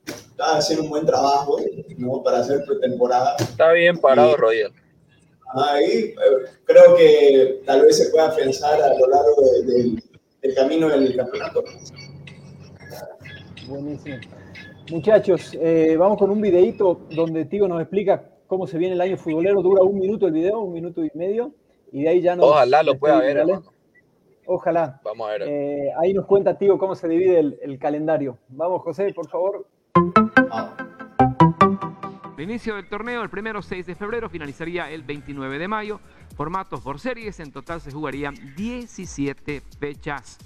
está 0.05 0.59
haciendo 0.59 0.85
un 0.85 0.91
buen 0.91 1.07
trabajo 1.07 1.59
¿no? 1.97 2.23
para 2.23 2.39
hacer 2.39 2.63
pretemporada. 2.65 3.37
Está 3.39 3.73
bien 3.73 3.99
parado, 3.99 4.33
Y- 4.33 4.37
Roger. 4.37 4.82
Ahí 5.55 5.93
eh, 5.93 6.15
creo 6.65 6.95
que 6.97 7.63
tal 7.67 7.83
vez 7.83 7.99
se 7.99 8.11
pueda 8.11 8.29
afianzar 8.29 8.81
a 8.81 8.89
lo 8.99 9.07
largo 9.09 9.43
de- 9.43 9.73
del- 9.73 10.03
del 10.43 10.55
camino 10.55 10.89
del 10.89 11.17
campeonato. 11.17 11.63
Buenísimo. 13.69 14.17
Muchachos, 14.91 15.57
eh, 15.61 15.97
vamos 15.99 16.19
con 16.19 16.31
un 16.31 16.41
videíto 16.41 17.01
donde 17.11 17.45
Tigo 17.45 17.69
nos 17.69 17.81
explica 17.81 18.25
cómo 18.47 18.67
se 18.67 18.79
viene 18.79 18.95
el 18.95 19.01
año 19.01 19.17
futbolero. 19.17 19.63
Dura 19.63 19.83
un 19.83 19.99
minuto 19.99 20.27
el 20.27 20.33
video, 20.33 20.61
un 20.61 20.73
minuto 20.73 21.05
y 21.05 21.11
medio. 21.15 21.53
Y 21.93 22.03
de 22.03 22.09
ahí 22.09 22.21
ya 22.21 22.35
nos. 22.37 22.47
Ojalá 22.47 22.83
lo 22.83 22.99
pueda 22.99 23.19
ver, 23.21 23.37
hermano. 23.39 23.65
Ojalá. 24.47 25.01
Vamos 25.05 25.29
a 25.29 25.33
ver. 25.33 25.43
Eh, 25.47 25.93
ahí 26.01 26.13
nos 26.13 26.27
cuenta 26.27 26.59
Tigo 26.59 26.79
cómo 26.79 26.95
se 26.95 27.07
divide 27.09 27.39
el, 27.39 27.59
el 27.63 27.79
calendario. 27.79 28.39
Vamos, 28.49 28.83
José, 28.83 29.13
por 29.15 29.29
favor. 29.29 29.67
El 32.43 32.51
inicio 32.51 32.75
del 32.75 32.89
torneo, 32.89 33.23
el 33.23 33.31
primero 33.31 33.63
6 33.63 33.87
de 33.87 33.95
febrero, 33.95 34.29
finalizaría 34.29 34.91
el 34.91 35.05
29 35.05 35.61
de 35.61 35.69
mayo. 35.69 36.01
Formatos 36.37 36.81
por 36.81 36.99
series, 36.99 37.39
en 37.39 37.53
total 37.53 37.81
se 37.81 37.93
jugarían 37.93 38.35
17 38.57 39.63
fechas. 39.79 40.39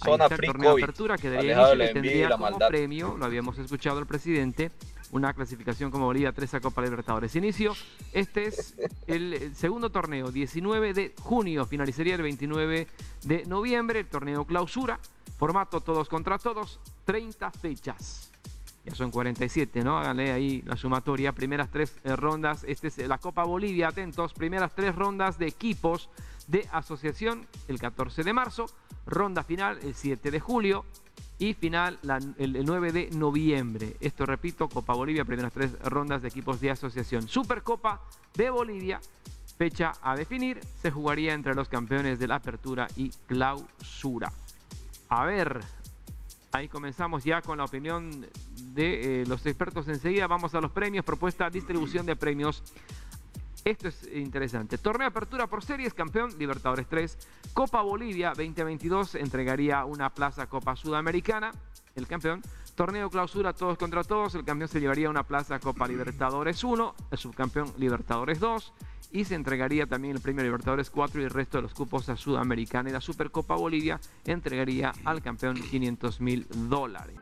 Ahí 0.00 0.10
Zona 0.10 0.24
está 0.24 0.34
el 0.34 0.40
torneo 0.40 0.72
COVID. 0.72 0.82
apertura 0.82 1.16
que 1.16 1.30
daría 1.30 1.52
inicio 1.52 1.84
y 1.84 1.92
tendría 1.92 2.30
como 2.30 2.42
maldad. 2.42 2.66
premio, 2.66 3.16
lo 3.16 3.24
habíamos 3.24 3.56
escuchado 3.56 3.98
al 3.98 4.06
presidente, 4.06 4.72
una 5.12 5.32
clasificación 5.32 5.92
como 5.92 6.06
Bolivia 6.06 6.32
3 6.32 6.54
a 6.54 6.60
Copa 6.60 6.82
Libertadores. 6.82 7.36
Inicio, 7.36 7.72
este 8.12 8.48
es 8.48 8.74
el, 9.06 9.34
el 9.34 9.54
segundo 9.54 9.90
torneo, 9.90 10.32
19 10.32 10.92
de 10.92 11.14
junio, 11.20 11.66
finalizaría 11.66 12.16
el 12.16 12.22
29 12.22 12.88
de 13.22 13.46
noviembre, 13.46 14.00
el 14.00 14.06
torneo 14.06 14.44
clausura, 14.44 14.98
formato 15.38 15.80
todos 15.82 16.08
contra 16.08 16.36
todos, 16.36 16.80
30 17.04 17.52
fechas. 17.52 18.27
Ya 18.84 18.94
son 18.94 19.10
47, 19.10 19.84
¿no? 19.84 19.98
Háganle 19.98 20.32
ahí 20.32 20.62
la 20.62 20.76
sumatoria. 20.76 21.32
Primeras 21.32 21.70
tres 21.70 21.96
eh, 22.04 22.16
rondas. 22.16 22.64
Este 22.66 22.88
es 22.88 22.98
la 22.98 23.18
Copa 23.18 23.44
Bolivia, 23.44 23.88
atentos. 23.88 24.32
Primeras 24.32 24.74
tres 24.74 24.94
rondas 24.94 25.38
de 25.38 25.46
equipos 25.46 26.08
de 26.46 26.66
asociación 26.72 27.46
el 27.68 27.78
14 27.78 28.22
de 28.22 28.32
marzo. 28.32 28.66
Ronda 29.06 29.42
final 29.42 29.78
el 29.82 29.94
7 29.94 30.30
de 30.30 30.40
julio. 30.40 30.84
Y 31.40 31.54
final 31.54 31.98
el, 32.38 32.56
el 32.56 32.64
9 32.64 32.92
de 32.92 33.10
noviembre. 33.10 33.96
Esto 34.00 34.26
repito, 34.26 34.68
Copa 34.68 34.94
Bolivia, 34.94 35.24
primeras 35.24 35.52
tres 35.52 35.78
rondas 35.82 36.20
de 36.22 36.28
equipos 36.28 36.60
de 36.60 36.70
asociación. 36.72 37.28
Supercopa 37.28 38.00
de 38.34 38.50
Bolivia, 38.50 39.00
fecha 39.56 39.92
a 40.02 40.16
definir. 40.16 40.60
Se 40.82 40.90
jugaría 40.90 41.34
entre 41.34 41.54
los 41.54 41.68
campeones 41.68 42.18
de 42.18 42.26
la 42.26 42.36
apertura 42.36 42.88
y 42.96 43.10
clausura. 43.26 44.32
A 45.10 45.24
ver, 45.24 45.60
Ahí 46.52 46.68
comenzamos 46.68 47.24
ya 47.24 47.42
con 47.42 47.58
la 47.58 47.64
opinión 47.64 48.26
de 48.74 49.22
eh, 49.22 49.26
los 49.26 49.44
expertos 49.44 49.86
enseguida. 49.88 50.26
Vamos 50.26 50.54
a 50.54 50.60
los 50.60 50.70
premios, 50.70 51.04
propuesta, 51.04 51.50
distribución 51.50 52.06
de 52.06 52.16
premios. 52.16 52.62
Esto 53.64 53.88
es 53.88 54.08
interesante. 54.14 54.78
Torneo 54.78 55.08
apertura 55.08 55.46
por 55.46 55.62
series, 55.62 55.92
campeón, 55.92 56.30
Libertadores 56.38 56.86
3. 56.86 57.18
Copa 57.52 57.82
Bolivia 57.82 58.28
2022 58.28 59.16
entregaría 59.16 59.84
una 59.84 60.08
plaza 60.08 60.46
Copa 60.46 60.74
Sudamericana, 60.74 61.52
el 61.94 62.06
campeón. 62.06 62.40
Torneo 62.78 63.10
clausura 63.10 63.52
todos 63.54 63.76
contra 63.76 64.04
todos, 64.04 64.36
el 64.36 64.44
campeón 64.44 64.68
se 64.68 64.78
llevaría 64.78 65.10
una 65.10 65.24
plaza 65.24 65.58
Copa 65.58 65.88
Libertadores 65.88 66.62
1, 66.62 66.94
el 67.10 67.18
subcampeón 67.18 67.72
Libertadores 67.76 68.38
2 68.38 68.72
y 69.10 69.24
se 69.24 69.34
entregaría 69.34 69.86
también 69.86 70.14
el 70.14 70.22
premio 70.22 70.44
Libertadores 70.44 70.88
4 70.88 71.20
y 71.20 71.24
el 71.24 71.30
resto 71.30 71.58
de 71.58 71.62
los 71.62 71.74
cupos 71.74 72.08
a 72.08 72.14
Sudamericana 72.14 72.88
y 72.88 72.92
la 72.92 73.00
Supercopa 73.00 73.56
Bolivia 73.56 73.98
entregaría 74.24 74.92
al 75.04 75.20
campeón 75.22 75.56
500 75.56 76.20
mil 76.20 76.46
dólares. 76.68 77.16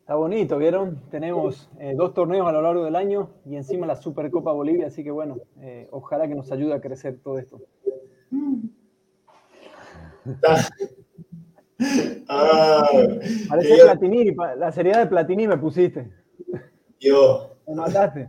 Está 0.00 0.14
bonito, 0.16 0.58
¿vieron? 0.58 1.00
Tenemos 1.10 1.70
eh, 1.80 1.94
dos 1.96 2.12
torneos 2.12 2.46
a 2.46 2.52
lo 2.52 2.60
largo 2.60 2.84
del 2.84 2.94
año 2.94 3.30
y 3.46 3.56
encima 3.56 3.86
la 3.86 3.96
Supercopa 3.96 4.52
Bolivia, 4.52 4.88
así 4.88 5.02
que 5.02 5.10
bueno, 5.10 5.38
eh, 5.62 5.88
ojalá 5.92 6.28
que 6.28 6.34
nos 6.34 6.52
ayude 6.52 6.74
a 6.74 6.82
crecer 6.82 7.20
todo 7.24 7.38
esto. 7.38 7.58
ah, 12.28 12.88
Parece 13.48 13.76
yo- 13.78 13.84
Platini, 13.84 14.34
la 14.58 14.72
seriedad 14.72 15.00
de 15.00 15.06
Platini 15.06 15.46
me 15.46 15.58
pusiste. 15.58 16.10
yo, 17.00 17.56
Me 17.66 17.74
mataste. 17.74 18.28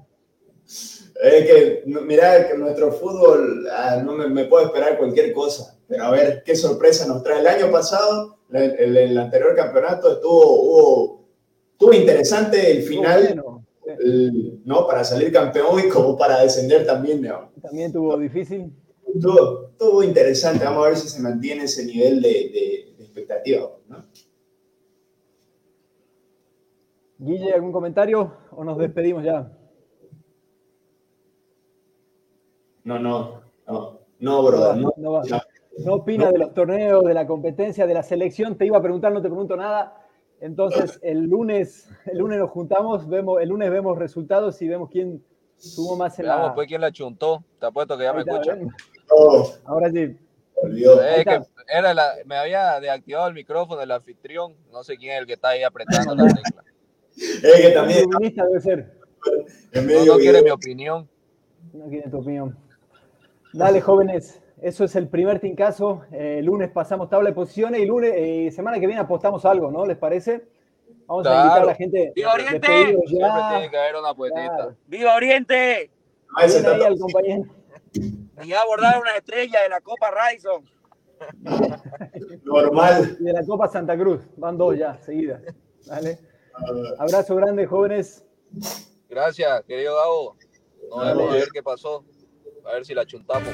Es 1.21 1.45
que, 1.45 1.83
mira, 1.85 2.47
que 2.47 2.57
nuestro 2.57 2.91
fútbol 2.91 3.67
ah, 3.71 4.01
no 4.03 4.13
me, 4.13 4.27
me 4.27 4.45
puede 4.45 4.65
esperar 4.67 4.97
cualquier 4.97 5.33
cosa. 5.33 5.75
Pero 5.87 6.03
a 6.05 6.11
ver 6.11 6.43
qué 6.45 6.55
sorpresa 6.55 7.07
nos 7.07 7.23
trae. 7.23 7.39
El 7.39 7.47
año 7.47 7.71
pasado, 7.71 8.37
el, 8.53 8.71
el- 8.79 8.97
el 8.97 9.17
anterior 9.17 9.55
campeonato, 9.55 10.13
estuvo, 10.13 10.61
hubo- 10.61 11.25
estuvo 11.73 11.93
interesante 11.93 12.71
el 12.71 12.83
final, 12.83 13.23
Bueno, 13.25 13.65
sí, 13.83 13.91
el- 13.99 14.61
¿no? 14.63 14.85
Para 14.87 15.03
salir 15.03 15.31
campeón 15.33 15.79
y 15.85 15.89
como 15.89 16.15
para 16.15 16.39
descender 16.41 16.85
también. 16.85 17.21
¿no? 17.23 17.51
también 17.61 17.91
tuvo 17.91 18.15
difícil. 18.17 18.71
Estuvo, 19.13 19.69
estuvo 19.71 20.03
interesante. 20.03 20.63
Vamos 20.63 20.85
a 20.85 20.89
ver 20.89 20.97
si 20.97 21.09
se 21.09 21.19
mantiene 21.21 21.63
ese 21.63 21.85
nivel 21.85 22.21
de, 22.21 22.29
de- 22.29 22.88
de 23.19 23.33
expectativa. 23.33 23.69
¿no? 23.87 24.03
Guille, 27.17 27.53
¿algún 27.53 27.71
comentario 27.71 28.31
o 28.51 28.63
nos 28.63 28.77
despedimos 28.77 29.23
ya? 29.23 29.51
No, 32.83 32.97
no, 32.97 33.41
no, 33.67 33.99
no, 34.19 34.43
brother. 34.43 34.77
No 34.77 34.93
No, 34.97 35.23
no. 35.23 35.39
No 35.85 35.93
opina 35.93 36.29
de 36.29 36.37
los 36.37 36.53
torneos, 36.53 37.05
de 37.05 37.13
la 37.13 37.25
competencia, 37.25 37.87
de 37.87 37.93
la 37.93 38.03
selección. 38.03 38.57
Te 38.57 38.65
iba 38.65 38.77
a 38.77 38.81
preguntar, 38.81 39.13
no 39.13 39.21
te 39.21 39.29
pregunto 39.29 39.55
nada. 39.55 40.05
Entonces, 40.41 40.99
el 41.01 41.23
lunes, 41.23 41.89
el 42.05 42.17
lunes 42.17 42.39
nos 42.39 42.49
juntamos, 42.49 43.07
vemos, 43.07 43.41
el 43.41 43.49
lunes 43.49 43.69
vemos 43.71 43.97
resultados 43.97 44.61
y 44.61 44.67
vemos 44.67 44.89
quién 44.89 45.23
sumó 45.57 45.95
más 45.95 46.17
en 46.19 46.25
Veamos 46.25 46.47
la. 46.47 46.55
pues 46.55 46.67
quién 46.67 46.81
la 46.81 46.91
chuntó. 46.91 47.43
Te 47.59 47.65
apuesto 47.65 47.97
que 47.97 48.03
ya 48.03 48.13
me 48.13 48.19
Ahí 48.19 48.25
escucha. 48.27 48.55
No, 48.55 49.43
Ahora 49.65 49.89
sí. 49.89 50.17
Olvidó. 50.61 51.01
Ahí 51.01 51.19
Es 51.19 51.25
que 51.25 51.35
está. 51.35 51.63
era 51.67 51.93
la, 51.93 52.13
me 52.25 52.35
había 52.35 52.79
deactivado 52.79 53.27
el 53.27 53.33
micrófono 53.33 53.81
el 53.81 53.91
anfitrión. 53.91 54.55
No 54.71 54.83
sé 54.83 54.97
quién 54.97 55.13
es 55.13 55.19
el 55.19 55.27
que 55.27 55.33
está 55.33 55.49
ahí 55.49 55.63
apretando 55.63 56.15
la 56.15 56.27
tecla. 56.27 56.63
Es 57.19 57.61
que 57.61 57.71
también 57.71 58.05
Un 58.05 58.09
iluminista 58.11 58.45
debe 58.45 58.61
ser. 58.61 58.93
en 59.73 59.85
No, 59.85 59.93
medio 59.93 60.13
no 60.13 60.19
quiere 60.19 60.41
mi 60.41 60.51
opinión. 60.51 61.09
No 61.73 61.89
quiere 61.89 62.09
tu 62.09 62.19
opinión. 62.19 62.57
Dale, 63.51 63.81
jóvenes. 63.81 64.41
Eso 64.61 64.83
es 64.85 64.95
el 64.95 65.07
primer 65.07 65.39
tincazo. 65.39 66.03
Eh, 66.11 66.41
lunes 66.43 66.69
pasamos 66.71 67.09
tabla 67.09 67.29
de 67.29 67.35
posiciones 67.35 67.81
y 67.81 67.85
lunes, 67.85 68.13
eh, 68.15 68.51
semana 68.51 68.79
que 68.79 68.87
viene 68.87 69.01
apostamos 69.01 69.43
algo, 69.45 69.71
¿no? 69.71 69.85
¿Les 69.85 69.97
parece? 69.97 70.45
Vamos 71.07 71.25
a 71.25 71.41
invitar 71.41 71.61
a 71.61 71.65
la 71.65 71.75
gente. 71.75 72.11
¡Viva 72.15 72.33
Oriente! 72.33 72.67
Siempre 72.67 73.29
tiene 73.49 73.69
que 73.69 73.77
haber 73.77 73.95
una 73.95 74.13
puestita. 74.13 74.55
Claro. 74.55 74.75
¡Viva 74.87 75.15
Oriente! 75.15 75.91
Ah, 76.37 76.43
ahí 76.43 76.83
al 76.83 76.99
compañero. 76.99 77.43
Y 77.93 78.53
a 78.53 78.61
abordar 78.61 78.99
unas 78.99 79.15
estrellas 79.15 79.61
de 79.63 79.69
la 79.69 79.81
Copa 79.81 80.11
Ryson. 80.11 80.65
normal. 82.43 83.17
Y 83.19 83.23
de 83.23 83.33
la 83.33 83.45
Copa 83.45 83.67
Santa 83.67 83.97
Cruz. 83.97 84.21
Van 84.37 84.57
dos 84.57 84.77
ya, 84.77 84.97
seguidas. 85.01 85.41
Dale. 85.85 86.19
Abrazo 86.97 87.35
grande, 87.35 87.65
jóvenes. 87.65 88.25
Gracias, 89.09 89.63
querido 89.65 89.95
Gabo. 89.95 90.35
Nos 90.89 91.05
vemos 91.05 91.31
a 91.31 91.33
ver 91.33 91.49
qué 91.53 91.63
pasó. 91.63 92.05
A 92.65 92.73
ver 92.73 92.85
si 92.85 92.93
la 92.93 93.05
chuntamos. 93.05 93.49